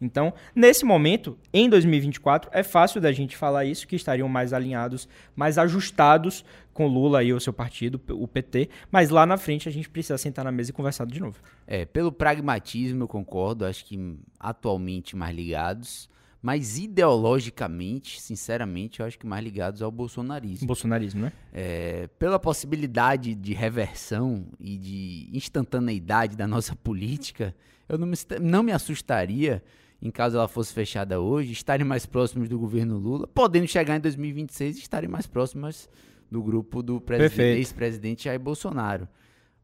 Então, 0.00 0.32
nesse 0.54 0.84
momento, 0.84 1.38
em 1.52 1.68
2024, 1.68 2.50
é 2.52 2.62
fácil 2.62 3.00
da 3.00 3.12
gente 3.12 3.36
falar 3.36 3.64
isso, 3.64 3.86
que 3.86 3.96
estariam 3.96 4.28
mais 4.28 4.52
alinhados, 4.52 5.08
mais 5.34 5.56
ajustados 5.58 6.44
com 6.72 6.86
Lula 6.86 7.22
e 7.24 7.32
o 7.32 7.40
seu 7.40 7.52
partido, 7.52 8.00
o 8.10 8.28
PT, 8.28 8.68
mas 8.90 9.08
lá 9.08 9.24
na 9.24 9.38
frente 9.38 9.66
a 9.68 9.72
gente 9.72 9.88
precisa 9.88 10.18
sentar 10.18 10.44
na 10.44 10.52
mesa 10.52 10.70
e 10.70 10.74
conversar 10.74 11.06
de 11.06 11.18
novo. 11.18 11.40
É, 11.66 11.86
pelo 11.86 12.12
pragmatismo 12.12 13.04
eu 13.04 13.08
concordo, 13.08 13.64
acho 13.64 13.84
que 13.86 14.18
atualmente 14.38 15.16
mais 15.16 15.34
ligados, 15.34 16.10
mas 16.42 16.78
ideologicamente, 16.78 18.20
sinceramente, 18.20 19.00
eu 19.00 19.06
acho 19.06 19.18
que 19.18 19.26
mais 19.26 19.42
ligados 19.42 19.80
ao 19.80 19.90
bolsonarismo. 19.90 20.66
Bolsonarismo, 20.66 21.22
né? 21.22 21.32
É, 21.52 22.08
pela 22.18 22.38
possibilidade 22.38 23.34
de 23.34 23.54
reversão 23.54 24.46
e 24.60 24.76
de 24.76 25.30
instantaneidade 25.32 26.36
da 26.36 26.46
nossa 26.46 26.76
política, 26.84 27.54
eu 27.88 27.96
não 27.96 28.06
me, 28.06 28.16
não 28.40 28.62
me 28.62 28.70
assustaria 28.70 29.62
em 30.00 30.10
caso 30.10 30.36
ela 30.36 30.48
fosse 30.48 30.72
fechada 30.72 31.20
hoje, 31.20 31.52
estarem 31.52 31.86
mais 31.86 32.06
próximos 32.06 32.48
do 32.48 32.58
governo 32.58 32.98
Lula, 32.98 33.26
podendo 33.26 33.66
chegar 33.66 33.96
em 33.96 34.00
2026 34.00 34.76
e 34.76 34.80
estarem 34.80 35.08
mais 35.08 35.26
próximas 35.26 35.88
do 36.30 36.42
grupo 36.42 36.82
do 36.82 37.02
ex-presidente 37.38 38.24
Jair 38.24 38.40
Bolsonaro. 38.40 39.08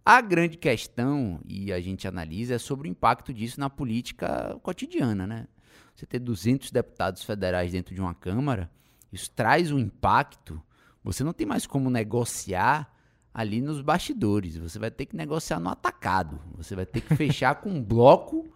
A 0.05 0.21
grande 0.21 0.57
questão, 0.57 1.41
e 1.47 1.73
a 1.73 1.81
gente 1.81 2.09
analisa, 2.09 2.55
é 2.55 2.59
sobre 2.59 2.89
o 2.89 2.91
impacto 2.91 3.33
disso 3.33 3.61
na 3.61 3.71
política 3.71 4.59
cotidiana, 4.63 5.27
né? 5.27 5.47
Você 5.95 6.07
ter 6.07 6.19
200 6.19 6.71
deputados 6.71 7.23
federais 7.23 7.73
dentro 7.73 7.95
de 7.95 8.01
uma 8.01 8.15
Câmara, 8.15 8.71
isso 9.13 9.31
traz 9.31 9.71
um 9.71 9.79
impacto. 9.79 10.61
Você 11.05 11.23
não 11.23 11.33
tem 11.33 11.47
mais 11.47 11.67
como 11.67 11.91
negociar 11.91 12.93
ali 13.33 13.61
nos 13.61 13.81
bastidores. 13.81 14.57
Você 14.57 14.79
vai 14.79 14.91
ter 14.91 15.07
que 15.07 15.15
negociar 15.15 15.61
no 15.61 15.69
atacado. 15.69 16.41
Você 16.57 16.75
vai 16.75 16.87
ter 16.87 17.01
que 17.01 17.15
fechar 17.15 17.57
com 17.57 17.71
um 17.71 17.83
bloco 17.83 18.53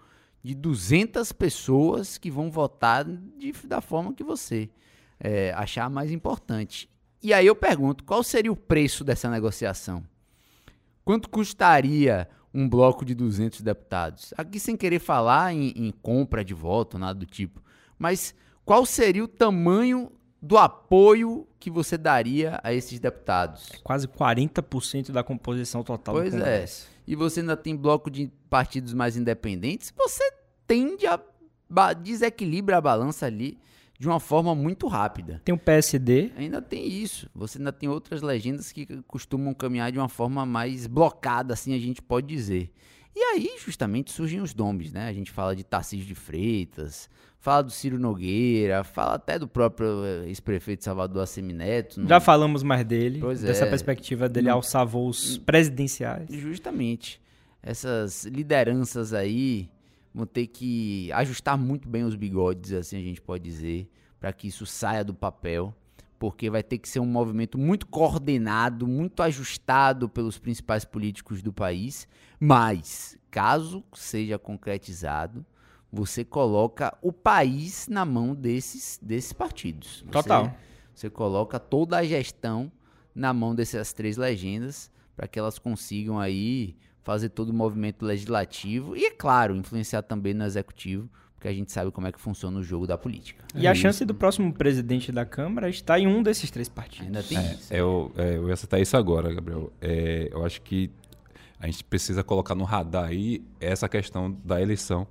de 0.47 0.55
200 0.55 1.33
pessoas 1.33 2.17
que 2.17 2.31
vão 2.31 2.53
votar 2.53 3.05
de, 3.05 3.53
da 3.65 3.81
forma 3.81 4.15
que 4.15 4.23
você 4.23 4.71
é, 5.19 5.53
achar 5.55 5.91
mais 5.91 6.13
importante. 6.13 6.89
E 7.21 7.35
aí 7.35 7.45
eu 7.45 7.57
pergunto, 7.57 8.05
qual 8.05 8.23
seria 8.23 8.53
o 8.53 8.57
preço 8.57 9.03
dessa 9.03 9.29
negociação? 9.29 10.05
Quanto 11.05 11.29
custaria 11.29 12.29
um 12.55 12.69
bloco 12.69 13.05
de 13.05 13.13
200 13.13 13.61
deputados. 13.61 14.33
Aqui 14.37 14.61
sem 14.61 14.77
querer 14.77 15.01
falar 15.01 15.53
em, 15.53 15.73
em 15.77 15.91
compra 15.91 16.45
de 16.45 16.55
voto, 16.55 16.97
nada 16.97 17.19
do 17.19 17.27
tipo. 17.27 17.61
Mas 17.99 18.33
qual 18.65 18.87
seria 18.87 19.25
o 19.25 19.29
tamanho 19.29 20.13
do 20.41 20.57
apoio 20.57 21.47
que 21.59 21.69
você 21.69 21.99
daria 21.99 22.61
a 22.63 22.73
esses 22.73 23.01
deputados? 23.01 23.69
É 23.75 23.79
quase 23.83 24.07
40% 24.07 25.11
da 25.11 25.25
composição 25.25 25.83
total 25.83 26.15
pois 26.15 26.33
do 26.33 26.43
é. 26.43 26.65
E 27.07 27.15
você 27.15 27.41
ainda 27.41 27.57
tem 27.57 27.77
bloco 27.77 28.11
de 28.11 28.31
partidos 28.51 28.93
mais 28.93 29.17
independentes, 29.17 29.93
você 29.97 30.25
tende 30.67 31.07
a 31.07 31.21
desequilibra 31.93 32.77
a 32.77 32.81
balança 32.81 33.27
ali 33.27 33.59
de 33.99 34.07
uma 34.07 34.21
forma 34.21 34.55
muito 34.55 34.87
rápida. 34.87 35.41
Tem 35.45 35.55
o 35.55 35.59
PSD. 35.59 36.33
Ainda 36.37 36.61
tem 36.61 36.87
isso. 36.87 37.31
Você 37.35 37.59
ainda 37.59 37.73
tem 37.73 37.89
outras 37.89 38.23
legendas 38.23 38.71
que 38.71 38.87
costumam 39.03 39.55
caminhar 39.55 39.91
de 39.91 39.99
uma 39.99 40.09
forma 40.09 40.45
mais 40.45 40.87
blocada, 40.87 41.55
assim 41.55 41.75
a 41.75 41.79
gente 41.79 42.03
pode 42.03 42.27
dizer. 42.27 42.71
E 43.19 43.23
aí, 43.23 43.57
justamente, 43.65 44.13
surgem 44.13 44.43
os 44.43 44.55
nomes, 44.55 44.93
né? 44.93 45.09
A 45.09 45.13
gente 45.13 45.31
fala 45.31 45.57
de 45.57 45.65
Tarcísio 45.65 46.07
de 46.07 46.15
Freitas, 46.15 47.09
fala 47.39 47.63
do 47.63 47.71
Ciro 47.71 47.99
Nogueira, 47.99 48.85
fala 48.85 49.15
até 49.15 49.39
do 49.39 49.49
próprio 49.49 50.05
eh, 50.05 50.27
ex-prefeito 50.27 50.85
Salvador 50.85 51.23
Assemineto. 51.23 52.07
Já 52.07 52.21
falamos 52.21 52.63
mais 52.63 52.85
dele, 52.85 53.19
pois 53.19 53.41
dessa 53.41 53.65
é. 53.65 53.71
perspectiva 53.71 54.29
dele 54.29 54.49
no... 54.49 54.55
alçar 54.57 54.87
voos 54.87 55.39
presidenciais. 55.39 56.29
Justamente. 56.29 57.19
Essas 57.63 58.27
lideranças 58.27 59.15
aí 59.15 59.71
vão 60.13 60.27
ter 60.27 60.47
que 60.49 61.11
ajustar 61.13 61.57
muito 61.57 61.89
bem 61.89 62.05
os 62.05 62.15
bigodes, 62.15 62.75
assim 62.75 62.99
a 62.99 63.03
gente 63.03 63.23
pode 63.23 63.43
dizer, 63.43 63.91
para 64.21 64.31
que 64.31 64.47
isso 64.47 64.67
saia 64.67 65.03
do 65.03 65.15
papel, 65.15 65.75
porque 66.19 66.49
vai 66.49 66.63
ter 66.63 66.79
que 66.79 66.89
ser 66.89 67.01
um 67.01 67.07
movimento 67.07 67.59
muito 67.59 67.87
coordenado, 67.87 68.87
muito 68.87 69.23
ajustado 69.23 70.09
pelos 70.09 70.39
principais 70.39 70.85
políticos 70.85 71.43
do 71.43 71.53
país, 71.53 72.09
mas 72.41 73.19
caso 73.31 73.85
seja 73.95 74.39
concretizado, 74.39 75.45
você 75.93 76.25
coloca 76.25 76.97
o 77.01 77.13
país 77.13 77.87
na 77.89 78.05
mão 78.05 78.35
desses, 78.35 78.99
desses 79.03 79.33
partidos. 79.33 80.03
Você, 80.07 80.11
Total. 80.11 80.55
Você 80.95 81.11
coloca 81.11 81.59
toda 81.59 81.99
a 81.99 82.05
gestão 82.05 82.73
na 83.15 83.33
mão 83.33 83.55
dessas 83.55 83.93
três 83.93 84.17
legendas 84.17 84.91
para 85.15 85.29
que 85.29 85.39
elas 85.39 85.59
consigam 85.59 86.19
aí 86.19 86.77
fazer 87.03 87.29
todo 87.29 87.51
o 87.51 87.55
movimento 87.55 88.05
legislativo 88.05 88.97
e, 88.97 89.05
é 89.07 89.11
claro, 89.11 89.55
influenciar 89.55 90.03
também 90.03 90.35
no 90.35 90.45
executivo, 90.45 91.09
porque 91.47 91.49
a 91.49 91.53
gente 91.53 91.71
sabe 91.71 91.91
como 91.93 92.07
é 92.07 92.13
que 92.13 92.21
funciona 92.21 92.59
o 92.59 92.63
jogo 92.63 92.87
da 92.87 92.99
política. 92.99 93.45
E 93.55 93.67
é 93.67 93.71
a 93.71 93.73
isso. 93.73 93.83
chance 93.83 94.05
do 94.05 94.15
próximo 94.15 94.53
presidente 94.53 95.13
da 95.13 95.25
Câmara 95.25 95.69
está 95.69 95.99
em 95.99 96.07
um 96.07 96.23
desses 96.23 96.51
três 96.51 96.69
partidos. 96.69 97.07
Ainda 97.07 97.23
tem 97.23 97.39
é, 97.39 97.55
isso. 97.55 97.75
É, 97.75 97.81
eu, 97.81 98.13
é, 98.17 98.37
eu 98.37 98.49
ia 98.49 98.57
citar 98.57 98.81
isso 98.81 98.97
agora, 98.97 99.33
Gabriel. 99.33 99.73
É, 99.81 100.29
eu 100.33 100.45
acho 100.45 100.61
que 100.63 100.91
a 101.61 101.67
gente 101.67 101.85
precisa 101.85 102.25
colocar 102.25 102.55
no 102.55 102.65
radar 102.65 103.05
aí 103.05 103.45
essa 103.61 103.89
questão 103.89 104.37
da 104.45 104.61
eleição 104.61 105.07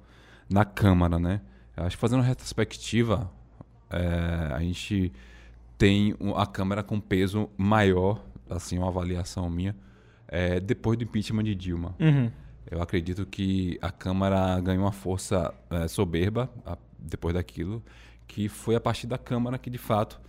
na 0.50 0.66
Câmara, 0.66 1.18
né? 1.18 1.42
Eu 1.76 1.86
acho 1.86 1.96
que 1.96 2.02
fazendo 2.02 2.20
uma 2.20 2.26
retrospectiva, 2.26 3.32
é, 3.90 4.54
a 4.54 4.60
gente 4.60 5.14
tem 5.78 6.16
a 6.36 6.46
Câmara 6.46 6.84
com 6.84 7.00
peso 7.00 7.50
maior, 7.58 8.22
assim, 8.50 8.78
uma 8.78 8.90
avaliação 8.90 9.50
minha, 9.50 9.76
é, 10.28 10.60
depois 10.60 10.98
do 10.98 11.04
impeachment 11.06 11.44
de 11.44 11.56
Dilma. 11.56 11.96
Uhum. 12.00 12.30
Eu 12.70 12.82
acredito 12.82 13.26
que 13.26 13.78
a 13.82 13.92
Câmara 13.92 14.60
ganhou 14.60 14.84
uma 14.84 14.92
força 14.92 15.54
é, 15.70 15.88
soberba 15.88 16.50
a, 16.66 16.78
depois 16.98 17.36
daquilo, 17.36 17.84
que 18.28 18.50
foi 18.50 18.76
a 18.76 18.80
partir 18.80 19.06
da 19.08 19.18
Câmara 19.18 19.58
que, 19.58 19.70
de 19.70 19.78
fato, 19.78 20.20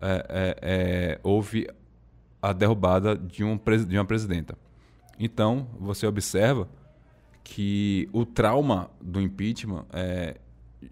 é, 0.00 0.26
é, 0.28 0.58
é 0.62 1.20
houve 1.22 1.68
a 2.40 2.52
derrubada 2.52 3.16
de, 3.16 3.42
um, 3.44 3.58
de 3.86 3.98
uma 3.98 4.04
presidenta. 4.04 4.56
Então, 5.18 5.68
você 5.78 6.06
observa 6.06 6.68
que 7.42 8.08
o 8.12 8.24
trauma 8.24 8.90
do 9.00 9.20
impeachment 9.20 9.84
é, 9.92 10.36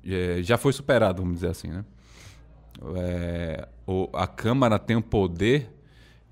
é, 0.05 0.43
já 0.43 0.59
foi 0.59 0.73
superado, 0.73 1.23
vamos 1.23 1.37
dizer 1.37 1.51
assim. 1.51 1.69
Né? 1.69 1.85
o, 3.87 4.09
a 4.13 4.27
Câmara 4.27 4.79
tem 4.79 4.97
o 4.97 5.03
poder 5.03 5.69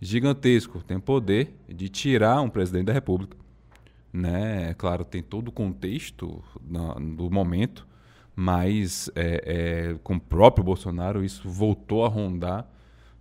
gigantesco, 0.01 0.83
tem 0.83 1.01
poder 1.01 1.57
de 1.69 1.89
tirar 1.89 2.41
um 2.41 2.49
presidente 2.49 2.87
da 2.87 2.93
República. 2.93 3.37
Né? 4.17 4.73
Claro, 4.79 5.05
tem 5.05 5.23
todo 5.23 5.49
o 5.49 5.53
contexto 5.53 6.43
do 6.59 7.31
momento, 7.31 7.87
mas 8.35 9.11
é, 9.15 9.43
é, 9.45 9.99
com 10.03 10.15
o 10.15 10.21
próprio 10.21 10.65
Bolsonaro 10.65 11.23
isso 11.23 11.47
voltou 11.47 12.03
a 12.03 12.09
rondar, 12.09 12.67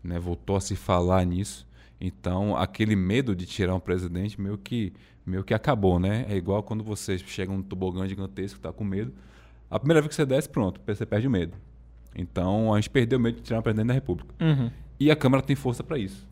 né? 0.02 0.18
voltou 0.18 0.56
a 0.56 0.62
se 0.62 0.74
falar 0.78 1.26
nisso. 1.26 1.68
Então, 2.00 2.56
aquele 2.56 2.96
medo 2.96 3.36
de 3.36 3.46
tirar 3.46 3.76
um 3.76 3.80
presidente 3.80 4.40
meio 4.40 4.58
que, 4.58 4.94
meio 5.26 5.44
que 5.44 5.54
acabou, 5.54 6.00
né? 6.00 6.26
É 6.30 6.36
igual 6.36 6.64
quando 6.64 6.84
você 6.84 7.18
chega 7.18 7.52
num 7.52 7.62
tobogã 7.62 8.08
gigantesco, 8.08 8.58
está 8.58 8.72
com 8.72 8.86
medo. 8.86 9.14
A 9.70 9.78
primeira 9.78 10.02
vez 10.02 10.10
que 10.10 10.16
você 10.16 10.26
desce, 10.26 10.48
pronto, 10.48 10.80
você 10.86 11.06
perde 11.06 11.28
o 11.28 11.32
medo. 11.32 11.58
Então, 12.16 12.74
a 12.74 12.78
gente 12.78 12.90
perdeu 12.90 13.20
o 13.20 13.22
medo 13.22 13.38
de 13.38 13.44
tirar 13.44 13.60
um 13.60 13.62
presidente 13.62 13.88
da 13.88 13.94
República. 13.94 14.34
Uhum. 14.40 14.72
E 14.98 15.12
a 15.12 15.16
Câmara 15.16 15.44
tem 15.44 15.56
força 15.56 15.84
para 15.84 15.98
isso. 15.98 16.26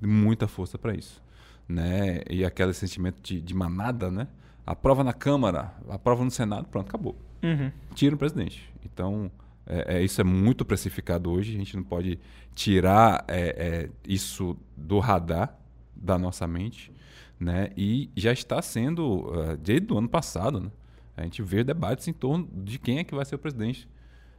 Muita 0.00 0.46
força 0.46 0.76
para 0.76 0.94
isso. 0.94 1.22
Né? 1.68 2.20
E 2.28 2.44
aquele 2.44 2.72
sentimento 2.72 3.22
de, 3.22 3.40
de 3.40 3.54
manada, 3.54 4.10
né? 4.10 4.26
Aprova 4.66 5.02
na 5.02 5.12
Câmara, 5.12 5.74
aprova 5.88 6.24
no 6.24 6.30
Senado, 6.30 6.66
pronto, 6.66 6.88
acabou. 6.88 7.16
Uhum. 7.42 7.72
Tira 7.94 8.14
o 8.14 8.18
presidente. 8.18 8.70
Então, 8.84 9.30
é, 9.66 9.96
é, 9.96 10.02
isso 10.02 10.20
é 10.20 10.24
muito 10.24 10.64
precificado 10.64 11.30
hoje. 11.30 11.54
A 11.54 11.58
gente 11.58 11.76
não 11.76 11.82
pode 11.82 12.18
tirar 12.54 13.24
é, 13.28 13.40
é, 13.86 13.90
isso 14.06 14.56
do 14.76 14.98
radar 14.98 15.56
da 15.94 16.18
nossa 16.18 16.46
mente. 16.46 16.92
Né? 17.38 17.70
E 17.76 18.10
já 18.16 18.32
está 18.32 18.60
sendo, 18.60 19.30
uh, 19.30 19.56
desde 19.56 19.92
o 19.92 19.98
ano 19.98 20.08
passado, 20.08 20.60
né? 20.60 20.70
a 21.16 21.22
gente 21.22 21.42
vê 21.42 21.64
debates 21.64 22.06
em 22.08 22.12
torno 22.12 22.48
de 22.52 22.78
quem 22.78 22.98
é 22.98 23.04
que 23.04 23.14
vai 23.14 23.24
ser 23.24 23.36
o 23.36 23.38
presidente, 23.38 23.88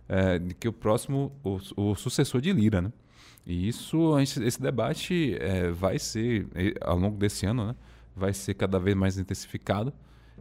é, 0.08 0.38
de 0.38 0.54
que 0.54 0.68
o 0.68 0.74
próximo, 0.74 1.32
o, 1.44 1.60
o, 1.76 1.96
sucessor 1.96 2.42
de 2.42 2.52
Lira. 2.52 2.82
Né? 2.82 2.92
E 3.46 3.68
isso, 3.68 4.20
esse 4.20 4.62
debate 4.62 5.36
é, 5.40 5.72
vai 5.72 5.98
ser, 5.98 6.48
ao 6.82 6.98
longo 6.98 7.18
desse 7.18 7.46
ano, 7.46 7.68
né? 7.68 7.76
vai 8.16 8.34
ser 8.34 8.54
cada 8.54 8.80
vez 8.80 8.96
mais 8.96 9.18
intensificado. 9.18 9.92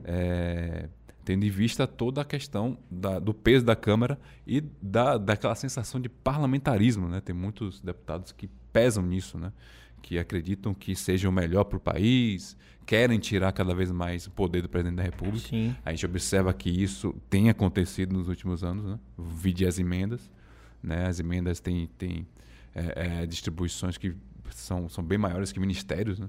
É, 0.05 0.89
tendo 1.25 1.45
em 1.45 1.51
vista 1.51 1.87
toda 1.87 2.23
a 2.23 2.25
questão 2.25 2.79
da, 2.91 3.19
do 3.19 3.33
peso 3.35 3.65
da 3.65 3.77
Câmara 3.77 4.19
e 4.47 4.61
da, 4.83 5.17
daquela 5.19 5.55
sensação 5.55 6.01
de 6.01 6.09
parlamentarismo. 6.09 7.09
Né? 7.09 7.21
Tem 7.21 7.35
muitos 7.35 7.81
deputados 7.81 8.33
que 8.33 8.49
pesam 8.73 9.05
nisso, 9.05 9.39
né? 9.39 9.53
que 10.03 10.19
acreditam 10.19 10.73
que 10.73 10.97
seja 10.97 11.29
o 11.29 11.33
melhor 11.33 11.65
para 11.65 11.77
o 11.77 11.81
país, 11.81 12.57
querem 12.87 13.19
tirar 13.19 13.53
cada 13.53 13.75
vez 13.75 13.93
mais 13.93 14.27
o 14.27 14.31
poder 14.31 14.63
do 14.63 14.69
presidente 14.69 14.97
da 14.97 15.03
República. 15.03 15.49
Sim. 15.49 15.77
A 15.85 15.91
gente 15.91 16.07
observa 16.07 16.53
que 16.55 16.71
isso 16.71 17.15
tem 17.29 17.51
acontecido 17.51 18.13
nos 18.13 18.29
últimos 18.29 18.65
anos, 18.65 18.85
né? 18.85 18.99
vide 19.19 19.67
as 19.67 19.79
emendas. 19.79 20.31
Né? 20.83 21.07
As 21.07 21.21
emendas 21.21 21.61
têm, 21.61 21.87
têm 21.99 22.27
é, 22.75 23.23
é, 23.23 23.27
distribuições 23.27 23.97
que 23.97 24.15
são, 24.51 24.89
são 24.89 25.03
bem 25.03 25.19
maiores 25.19 25.53
que 25.53 25.61
ministérios. 25.61 26.19
Né? 26.19 26.29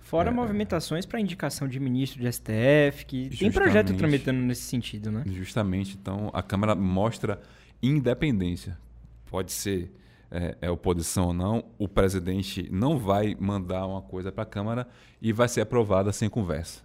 Fora 0.00 0.30
é, 0.30 0.32
movimentações 0.32 1.04
para 1.04 1.20
indicação 1.20 1.68
de 1.68 1.78
ministro 1.78 2.20
de 2.20 2.32
STF, 2.32 3.04
que 3.06 3.28
tem 3.36 3.50
projeto 3.50 3.94
tramitando 3.94 4.40
nesse 4.40 4.62
sentido, 4.62 5.10
né? 5.10 5.24
Justamente. 5.26 5.96
Então, 6.00 6.30
a 6.32 6.42
Câmara 6.42 6.74
mostra 6.74 7.40
independência. 7.82 8.78
Pode 9.26 9.52
ser 9.52 9.92
é, 10.30 10.56
é, 10.60 10.70
oposição 10.70 11.28
ou 11.28 11.32
não, 11.32 11.64
o 11.78 11.88
presidente 11.88 12.68
não 12.70 12.98
vai 12.98 13.36
mandar 13.38 13.86
uma 13.86 14.02
coisa 14.02 14.30
para 14.30 14.42
a 14.42 14.46
Câmara 14.46 14.86
e 15.20 15.32
vai 15.32 15.48
ser 15.48 15.60
aprovada 15.60 16.12
sem 16.12 16.28
conversa. 16.28 16.82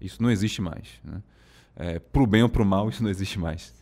Isso 0.00 0.22
não 0.22 0.30
existe 0.30 0.62
mais. 0.62 1.00
Né? 1.04 1.22
É, 1.76 1.98
para 1.98 2.22
o 2.22 2.26
bem 2.26 2.42
ou 2.42 2.48
para 2.48 2.62
o 2.62 2.66
mal, 2.66 2.88
isso 2.88 3.02
não 3.02 3.10
existe 3.10 3.38
mais. 3.38 3.74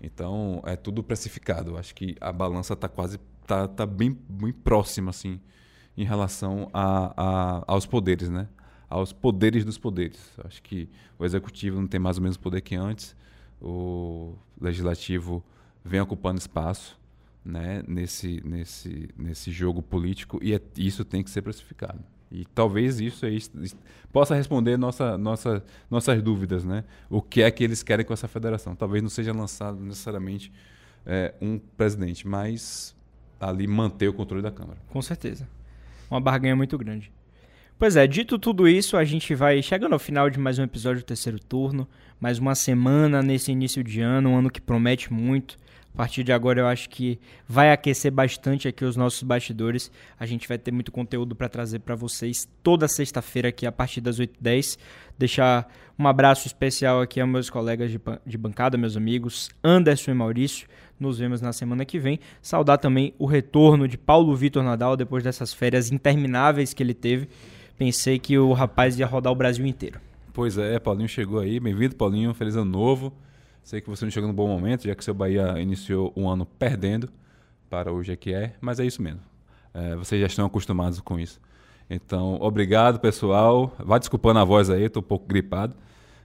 Então, 0.00 0.62
é 0.64 0.76
tudo 0.76 1.02
precificado. 1.02 1.76
Acho 1.76 1.94
que 1.94 2.16
a 2.20 2.32
balança 2.32 2.72
está 2.72 2.88
quase 2.88 3.18
tá, 3.50 3.66
tá 3.66 3.84
bem, 3.84 4.16
bem 4.28 4.52
próxima, 4.52 5.10
assim, 5.10 5.40
em 5.96 6.04
relação 6.04 6.70
a, 6.72 7.12
a, 7.16 7.64
aos 7.66 7.84
poderes, 7.84 8.30
né? 8.30 8.46
Aos 8.88 9.12
poderes 9.12 9.64
dos 9.64 9.76
poderes. 9.76 10.20
Acho 10.44 10.62
que 10.62 10.88
o 11.18 11.24
executivo 11.24 11.80
não 11.80 11.88
tem 11.88 11.98
mais 11.98 12.16
ou 12.16 12.22
menos 12.22 12.36
poder 12.36 12.60
que 12.60 12.76
antes, 12.76 13.16
o 13.60 14.34
legislativo 14.60 15.42
vem 15.84 16.00
ocupando 16.00 16.38
espaço, 16.38 16.96
né? 17.44 17.82
Nesse, 17.88 18.40
nesse, 18.44 19.08
nesse 19.18 19.50
jogo 19.50 19.82
político 19.82 20.38
e 20.40 20.54
é, 20.54 20.60
isso 20.76 21.04
tem 21.04 21.24
que 21.24 21.30
ser 21.30 21.42
precificado. 21.42 22.00
E 22.30 22.44
talvez 22.54 23.00
isso 23.00 23.26
aí 23.26 23.40
possa 24.12 24.36
responder 24.36 24.76
nossa, 24.76 25.18
nossa, 25.18 25.64
nossas 25.90 26.22
dúvidas, 26.22 26.64
né? 26.64 26.84
O 27.08 27.20
que 27.20 27.42
é 27.42 27.50
que 27.50 27.64
eles 27.64 27.82
querem 27.82 28.06
com 28.06 28.12
essa 28.12 28.28
federação? 28.28 28.76
Talvez 28.76 29.02
não 29.02 29.10
seja 29.10 29.32
lançado 29.32 29.80
necessariamente 29.80 30.52
é, 31.04 31.34
um 31.40 31.58
presidente, 31.58 32.28
mas 32.28 32.94
ali 33.40 33.66
manter 33.66 34.08
o 34.08 34.12
controle 34.12 34.42
da 34.42 34.50
Câmara. 34.50 34.78
Com 34.88 35.00
certeza 35.00 35.48
uma 36.10 36.20
barganha 36.20 36.56
muito 36.56 36.76
grande. 36.76 37.12
Pois 37.78 37.96
é, 37.96 38.06
dito 38.06 38.38
tudo 38.38 38.68
isso, 38.68 38.96
a 38.96 39.04
gente 39.04 39.34
vai 39.34 39.62
chegando 39.62 39.94
ao 39.94 39.98
final 39.98 40.28
de 40.28 40.38
mais 40.38 40.58
um 40.58 40.64
episódio 40.64 41.02
do 41.02 41.06
terceiro 41.06 41.38
turno, 41.38 41.88
mais 42.18 42.38
uma 42.38 42.54
semana 42.54 43.22
nesse 43.22 43.52
início 43.52 43.82
de 43.82 44.02
ano, 44.02 44.30
um 44.30 44.36
ano 44.36 44.50
que 44.50 44.60
promete 44.60 45.10
muito. 45.12 45.56
A 45.94 45.96
partir 45.96 46.22
de 46.22 46.32
agora 46.32 46.60
eu 46.60 46.66
acho 46.66 46.88
que 46.88 47.18
vai 47.48 47.72
aquecer 47.72 48.12
bastante 48.12 48.68
aqui 48.68 48.84
os 48.84 48.96
nossos 48.96 49.22
bastidores. 49.22 49.90
A 50.18 50.26
gente 50.26 50.46
vai 50.46 50.56
ter 50.56 50.70
muito 50.70 50.92
conteúdo 50.92 51.34
para 51.34 51.48
trazer 51.48 51.80
para 51.80 51.96
vocês 51.96 52.48
toda 52.62 52.86
sexta-feira 52.86 53.48
aqui 53.48 53.66
a 53.66 53.72
partir 53.72 54.00
das 54.00 54.20
8h10. 54.20 54.78
Deixar 55.18 55.68
um 55.98 56.06
abraço 56.06 56.46
especial 56.46 57.00
aqui 57.00 57.20
aos 57.20 57.28
meus 57.28 57.50
colegas 57.50 57.90
de, 57.90 58.00
de 58.24 58.38
bancada, 58.38 58.78
meus 58.78 58.96
amigos 58.96 59.50
Anderson 59.64 60.12
e 60.12 60.14
Maurício. 60.14 60.68
Nos 61.00 61.18
vemos 61.18 61.40
na 61.40 61.50
semana 61.52 61.86
que 61.86 61.98
vem. 61.98 62.20
Saudar 62.42 62.76
também 62.76 63.14
o 63.18 63.24
retorno 63.24 63.88
de 63.88 63.96
Paulo 63.96 64.36
Vitor 64.36 64.62
Nadal 64.62 64.98
depois 64.98 65.24
dessas 65.24 65.54
férias 65.54 65.90
intermináveis 65.90 66.74
que 66.74 66.82
ele 66.82 66.92
teve. 66.92 67.26
Pensei 67.78 68.18
que 68.18 68.38
o 68.38 68.52
rapaz 68.52 68.98
ia 68.98 69.06
rodar 69.06 69.32
o 69.32 69.36
Brasil 69.36 69.64
inteiro. 69.64 69.98
Pois 70.34 70.58
é, 70.58 70.78
Paulinho 70.78 71.08
chegou 71.08 71.40
aí. 71.40 71.58
Bem-vindo, 71.58 71.96
Paulinho. 71.96 72.34
Feliz 72.34 72.54
ano 72.54 72.70
novo. 72.70 73.12
Sei 73.62 73.80
que 73.80 73.88
você 73.88 74.04
não 74.04 74.12
chegou 74.12 74.28
no 74.28 74.34
bom 74.34 74.46
momento, 74.46 74.84
já 74.84 74.94
que 74.94 75.02
seu 75.02 75.14
Bahia 75.14 75.58
iniciou 75.58 76.12
um 76.14 76.28
ano 76.28 76.44
perdendo 76.44 77.08
para 77.70 77.90
hoje 77.90 78.12
é 78.12 78.16
que 78.16 78.34
é, 78.34 78.54
mas 78.60 78.80
é 78.80 78.84
isso 78.84 79.00
mesmo. 79.00 79.20
É, 79.72 79.94
vocês 79.96 80.20
já 80.20 80.26
estão 80.26 80.44
acostumados 80.44 81.00
com 81.00 81.18
isso. 81.18 81.40
Então, 81.88 82.36
obrigado, 82.40 83.00
pessoal. 83.00 83.74
Vá 83.78 83.96
desculpando 83.96 84.38
a 84.38 84.44
voz 84.44 84.68
aí, 84.68 84.84
estou 84.84 85.02
um 85.02 85.06
pouco 85.06 85.26
gripado. 85.26 85.74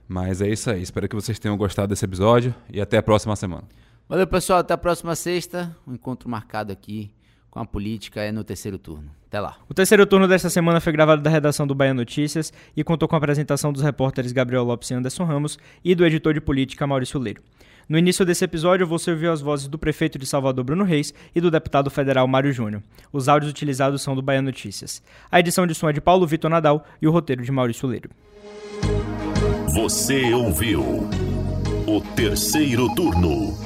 Mas 0.08 0.40
é 0.40 0.48
isso 0.48 0.70
aí. 0.70 0.82
Espero 0.82 1.08
que 1.08 1.14
vocês 1.14 1.38
tenham 1.38 1.56
gostado 1.56 1.88
desse 1.88 2.04
episódio 2.04 2.54
e 2.72 2.80
até 2.80 2.98
a 2.98 3.02
próxima 3.02 3.34
semana. 3.34 3.64
Valeu, 4.08 4.26
pessoal. 4.26 4.60
Até 4.60 4.72
a 4.72 4.78
próxima 4.78 5.16
sexta. 5.16 5.76
Um 5.86 5.94
encontro 5.94 6.28
marcado 6.28 6.72
aqui 6.72 7.10
com 7.50 7.58
a 7.58 7.66
política 7.66 8.20
é 8.20 8.30
no 8.30 8.44
terceiro 8.44 8.78
turno. 8.78 9.10
Até 9.26 9.40
lá. 9.40 9.56
O 9.68 9.74
terceiro 9.74 10.06
turno 10.06 10.28
desta 10.28 10.48
semana 10.48 10.80
foi 10.80 10.92
gravado 10.92 11.22
da 11.22 11.30
redação 11.30 11.66
do 11.66 11.74
Bahia 11.74 11.92
Notícias 11.92 12.52
e 12.76 12.84
contou 12.84 13.08
com 13.08 13.16
a 13.16 13.18
apresentação 13.18 13.72
dos 13.72 13.82
repórteres 13.82 14.30
Gabriel 14.30 14.62
Lopes 14.62 14.90
e 14.90 14.94
Anderson 14.94 15.24
Ramos 15.24 15.58
e 15.84 15.94
do 15.94 16.06
editor 16.06 16.34
de 16.34 16.40
política 16.40 16.86
Maurício 16.86 17.18
Leiro. 17.18 17.42
No 17.88 17.98
início 17.98 18.24
desse 18.24 18.44
episódio, 18.44 18.86
você 18.86 19.10
ouviu 19.10 19.32
as 19.32 19.40
vozes 19.40 19.68
do 19.68 19.78
prefeito 19.78 20.18
de 20.18 20.26
Salvador, 20.26 20.64
Bruno 20.64 20.84
Reis, 20.84 21.14
e 21.34 21.40
do 21.40 21.50
deputado 21.50 21.88
federal 21.88 22.26
Mário 22.26 22.52
Júnior. 22.52 22.82
Os 23.12 23.28
áudios 23.28 23.50
utilizados 23.50 24.02
são 24.02 24.14
do 24.14 24.22
Bahia 24.22 24.42
Notícias. 24.42 25.02
A 25.30 25.38
edição 25.40 25.66
de 25.66 25.74
som 25.74 25.88
é 25.88 25.92
de 25.92 26.00
Paulo 26.00 26.26
Vitor 26.26 26.50
Nadal 26.50 26.84
e 27.00 27.06
o 27.06 27.12
roteiro 27.12 27.44
de 27.44 27.52
Maurício 27.52 27.88
Leiro. 27.88 28.10
Você 29.72 30.32
ouviu 30.32 31.08
o 31.86 32.00
terceiro 32.16 32.92
turno 32.94 33.65